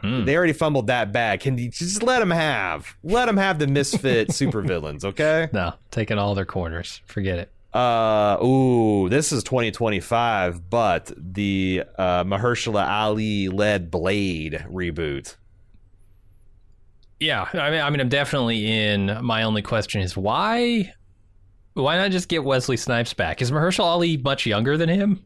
Hmm. 0.00 0.26
They 0.26 0.36
already 0.36 0.52
fumbled 0.52 0.86
that 0.86 1.10
bag. 1.10 1.40
Can 1.40 1.58
you 1.58 1.70
just 1.70 2.04
let 2.04 2.20
them 2.20 2.30
have? 2.30 2.94
Let 3.02 3.26
them 3.26 3.36
have 3.36 3.58
the 3.58 3.66
misfit 3.66 4.28
supervillains, 4.30 5.04
okay? 5.04 5.48
No, 5.52 5.74
taking 5.90 6.18
all 6.18 6.36
their 6.36 6.46
corners. 6.46 7.02
Forget 7.06 7.40
it. 7.40 7.50
Uh, 7.74 8.38
ooh, 8.40 9.08
this 9.08 9.32
is 9.32 9.42
2025, 9.42 10.70
but 10.70 11.10
the 11.16 11.82
uh, 11.98 12.22
Mahershala 12.22 12.88
Ali 12.88 13.48
led 13.48 13.90
Blade 13.90 14.64
reboot. 14.70 15.34
Yeah, 17.18 17.48
I 17.52 17.70
mean, 17.70 17.80
I 17.80 17.90
mean, 17.90 18.00
I'm 18.00 18.08
definitely 18.08 18.70
in. 18.70 19.18
My 19.22 19.42
only 19.42 19.60
question 19.60 20.02
is 20.02 20.16
why? 20.16 20.92
Why 21.72 21.96
not 21.96 22.12
just 22.12 22.28
get 22.28 22.44
Wesley 22.44 22.76
Snipes 22.76 23.12
back? 23.12 23.42
Is 23.42 23.50
Mahershala 23.50 23.86
Ali 23.86 24.16
much 24.18 24.46
younger 24.46 24.76
than 24.76 24.88
him? 24.88 25.24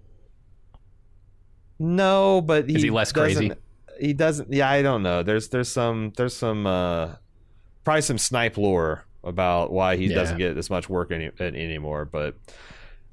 No, 1.78 2.40
but 2.40 2.68
he 2.68 2.76
Is 2.76 2.82
he 2.82 2.90
less 2.90 3.12
crazy? 3.12 3.52
He 4.00 4.14
doesn't. 4.14 4.50
Yeah, 4.50 4.70
I 4.70 4.80
don't 4.80 5.02
know. 5.02 5.22
There's 5.22 5.48
there's 5.48 5.68
some 5.68 6.12
there's 6.16 6.34
some 6.34 6.66
uh, 6.66 7.16
probably 7.84 8.02
some 8.02 8.16
snipe 8.16 8.56
lore 8.56 9.04
about 9.24 9.72
why 9.72 9.96
he 9.96 10.07
Yeah. 10.07 10.14
doesn't 10.16 10.38
get 10.38 10.57
as 10.57 10.70
much 10.70 10.88
work 10.88 11.11
any, 11.12 11.31
anymore. 11.40 12.04
But 12.04 12.37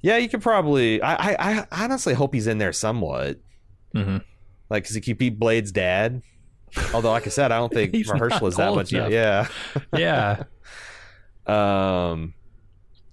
yeah, 0.02 0.18
you 0.18 0.30
could 0.30 0.41
probably. 0.41 1.02
I, 1.02 1.34
I 1.34 1.65
I 1.72 1.84
honestly 1.86 2.13
hope 2.13 2.34
he's 2.34 2.48
in 2.48 2.58
there 2.58 2.74
somewhat. 2.74 3.39
Mm-hmm. 3.96 4.18
Like, 4.70 4.84
because 4.84 4.96
he 4.96 5.02
could 5.02 5.18
be 5.18 5.30
Blade's 5.30 5.72
dad. 5.72 6.22
Although, 6.94 7.12
like 7.12 7.26
I 7.26 7.30
said, 7.30 7.52
I 7.52 7.58
don't 7.58 7.72
think 7.74 7.94
Mahershala 7.94 8.48
is 8.50 8.56
that 8.58 8.74
much. 8.76 8.91
enough. 8.94 9.12
Yeah. 9.12 9.48
Yeah. 9.98 10.44
Um, 11.48 12.34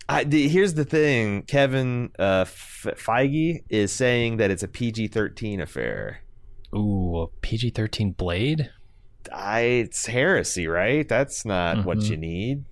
I 0.09 0.25
the, 0.25 0.49
here's 0.49 0.75
the 0.75 0.85
thing: 0.85 1.43
Kevin 1.43 2.11
uh, 2.19 2.43
F- 2.47 2.87
Feige 2.97 3.63
is 3.69 3.93
saying 3.93 4.39
that 4.39 4.51
it's 4.51 4.63
a 4.63 4.69
PG-13 4.69 5.61
affair. 5.61 6.23
Ooh, 6.75 7.31
PG 7.43 7.71
thirteen 7.71 8.13
Blade. 8.13 8.71
I, 9.33 9.61
it's 9.61 10.07
heresy, 10.07 10.67
right? 10.67 11.07
That's 11.09 11.45
not 11.45 11.85
what 11.85 11.99
Mhm. 11.99 12.11
you 12.11 12.17
need. 12.17 12.65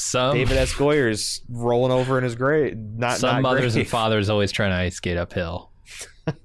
Some 0.00 0.36
David 0.36 0.56
S. 0.56 0.74
Goyer's 0.74 1.42
rolling 1.48 1.90
over 1.90 2.18
in 2.18 2.24
his 2.24 2.36
grave. 2.36 2.76
Not 2.76 3.18
some 3.18 3.36
not 3.36 3.42
mothers 3.42 3.74
and 3.74 3.86
fathers 3.96 4.30
always 4.30 4.52
trying 4.52 4.70
to 4.70 4.76
ice 4.76 4.94
skate 4.94 5.16
uphill. 5.16 5.72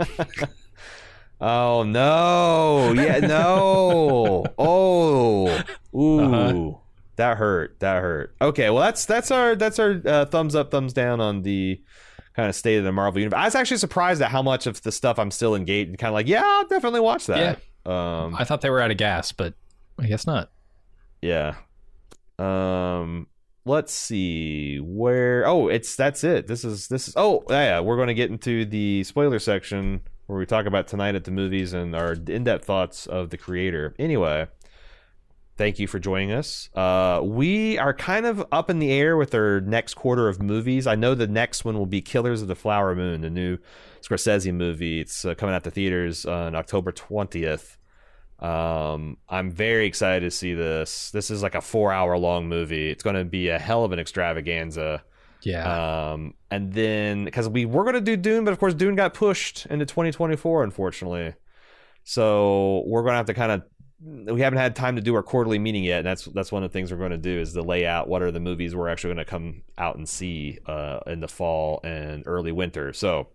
Oh 1.45 1.83
no! 1.83 2.93
Yeah, 2.93 3.19
no! 3.19 4.45
oh, 4.57 5.61
ooh, 5.93 6.19
uh-huh. 6.21 6.77
That 7.17 7.35
hurt. 7.35 7.81
That 7.81 8.01
hurt. 8.01 8.33
Okay, 8.41 8.69
well 8.69 8.81
that's 8.81 9.05
that's 9.05 9.29
our 9.29 9.53
that's 9.53 9.77
our 9.77 10.01
uh, 10.05 10.25
thumbs 10.25 10.55
up, 10.55 10.71
thumbs 10.71 10.93
down 10.93 11.19
on 11.19 11.41
the 11.41 11.81
kind 12.33 12.47
of 12.47 12.55
state 12.55 12.77
of 12.77 12.85
the 12.85 12.93
Marvel 12.93 13.19
universe. 13.19 13.37
I 13.37 13.43
was 13.43 13.55
actually 13.55 13.77
surprised 13.77 14.21
at 14.21 14.31
how 14.31 14.41
much 14.41 14.67
of 14.67 14.81
the 14.83 14.91
stuff 14.93 15.19
I'm 15.19 15.31
still 15.31 15.53
engaged 15.53 15.89
and 15.89 15.97
kind 15.99 16.09
of 16.09 16.13
like, 16.13 16.29
yeah, 16.29 16.43
I'll 16.45 16.67
definitely 16.67 17.01
watch 17.01 17.25
that. 17.25 17.59
Um, 17.85 18.35
I 18.39 18.45
thought 18.45 18.61
they 18.61 18.69
were 18.69 18.79
out 18.79 18.91
of 18.91 18.97
gas, 18.97 19.33
but 19.33 19.53
I 19.99 20.07
guess 20.07 20.25
not. 20.25 20.49
yeah. 21.21 21.55
Um, 22.39 23.27
let's 23.65 23.93
see 23.93 24.77
where. 24.77 25.47
Oh, 25.47 25.67
it's 25.67 25.95
that's 25.95 26.23
it. 26.23 26.47
This 26.47 26.63
is 26.63 26.87
this 26.87 27.07
is. 27.07 27.13
Oh, 27.15 27.43
yeah. 27.49 27.79
We're 27.79 27.95
going 27.95 28.07
to 28.07 28.13
get 28.13 28.29
into 28.29 28.65
the 28.65 29.03
spoiler 29.03 29.39
section 29.39 30.01
where 30.27 30.39
we 30.39 30.45
talk 30.45 30.65
about 30.65 30.87
tonight 30.87 31.15
at 31.15 31.25
the 31.25 31.31
movies 31.31 31.73
and 31.73 31.95
our 31.95 32.13
in-depth 32.13 32.65
thoughts 32.65 33.07
of 33.07 33.29
the 33.29 33.37
creator. 33.37 33.93
Anyway, 33.99 34.47
thank 35.57 35.79
you 35.79 35.85
for 35.85 35.99
joining 35.99 36.31
us. 36.31 36.69
Uh, 36.73 37.19
we 37.21 37.77
are 37.77 37.93
kind 37.93 38.25
of 38.25 38.45
up 38.51 38.69
in 38.69 38.79
the 38.79 38.91
air 38.91 39.17
with 39.17 39.35
our 39.35 39.59
next 39.59 39.95
quarter 39.95 40.29
of 40.29 40.41
movies. 40.41 40.87
I 40.87 40.95
know 40.95 41.13
the 41.13 41.27
next 41.27 41.65
one 41.65 41.77
will 41.77 41.85
be 41.85 42.01
Killers 42.01 42.41
of 42.41 42.47
the 42.47 42.55
Flower 42.55 42.95
Moon, 42.95 43.19
the 43.19 43.29
new 43.29 43.57
Scorsese 44.01 44.53
movie. 44.53 45.01
It's 45.01 45.25
uh, 45.25 45.35
coming 45.35 45.53
out 45.53 45.65
to 45.65 45.71
theaters 45.71 46.25
on 46.25 46.55
October 46.55 46.93
twentieth. 46.93 47.77
Um, 48.43 49.17
I'm 49.29 49.51
very 49.51 49.85
excited 49.85 50.25
to 50.25 50.31
see 50.31 50.53
this. 50.53 51.11
This 51.11 51.31
is 51.31 51.41
like 51.41 51.55
a 51.55 51.61
four-hour 51.61 52.17
long 52.17 52.49
movie. 52.49 52.89
It's 52.89 53.03
going 53.03 53.15
to 53.15 53.23
be 53.23 53.47
a 53.47 53.57
hell 53.57 53.85
of 53.85 53.93
an 53.93 53.99
extravaganza. 53.99 55.03
Yeah. 55.43 56.11
Um, 56.11 56.33
and 56.51 56.73
then 56.73 57.25
because 57.25 57.47
we 57.47 57.65
were 57.65 57.83
going 57.83 57.95
to 57.95 58.01
do 58.01 58.17
Dune, 58.17 58.43
but 58.43 58.51
of 58.51 58.59
course 58.59 58.73
Dune 58.73 58.95
got 58.95 59.13
pushed 59.13 59.65
into 59.67 59.85
2024, 59.85 60.63
unfortunately. 60.63 61.33
So 62.03 62.83
we're 62.85 63.01
going 63.01 63.13
to 63.13 63.17
have 63.17 63.25
to 63.27 63.33
kind 63.33 63.51
of 63.53 63.63
we 64.05 64.41
haven't 64.41 64.59
had 64.59 64.75
time 64.75 64.97
to 64.97 65.01
do 65.01 65.15
our 65.15 65.23
quarterly 65.23 65.59
meeting 65.59 65.83
yet, 65.83 65.99
and 65.99 66.07
that's 66.07 66.25
that's 66.25 66.51
one 66.51 66.63
of 66.63 66.69
the 66.69 66.73
things 66.73 66.91
we're 66.91 66.97
going 66.97 67.11
to 67.11 67.17
do 67.17 67.39
is 67.39 67.53
the 67.53 67.61
layout. 67.61 68.09
What 68.09 68.21
are 68.21 68.31
the 68.31 68.41
movies 68.41 68.75
we're 68.75 68.89
actually 68.89 69.13
going 69.13 69.25
to 69.25 69.29
come 69.29 69.63
out 69.77 69.95
and 69.95 70.07
see 70.07 70.59
uh, 70.65 70.99
in 71.07 71.21
the 71.21 71.29
fall 71.29 71.79
and 71.85 72.23
early 72.25 72.51
winter? 72.51 72.91
So 72.91 73.29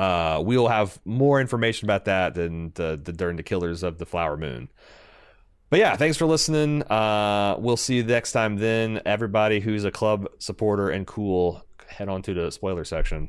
uh, 0.00 0.40
we 0.42 0.56
will 0.56 0.68
have 0.68 0.98
more 1.04 1.42
information 1.42 1.84
about 1.84 2.06
that 2.06 2.34
than 2.34 2.72
the, 2.74 2.98
the 3.02 3.12
during 3.12 3.36
the 3.36 3.42
Killers 3.42 3.82
of 3.82 3.98
the 3.98 4.06
Flower 4.06 4.38
Moon. 4.38 4.70
But 5.68 5.78
yeah, 5.78 5.94
thanks 5.94 6.16
for 6.16 6.24
listening. 6.24 6.82
Uh, 6.84 7.56
we'll 7.58 7.76
see 7.76 7.96
you 7.96 8.02
next 8.02 8.32
time. 8.32 8.56
Then 8.56 9.02
everybody 9.04 9.60
who's 9.60 9.84
a 9.84 9.90
club 9.90 10.26
supporter 10.38 10.88
and 10.88 11.06
cool, 11.06 11.62
head 11.86 12.08
on 12.08 12.22
to 12.22 12.32
the 12.32 12.50
spoiler 12.50 12.86
section. 12.86 13.28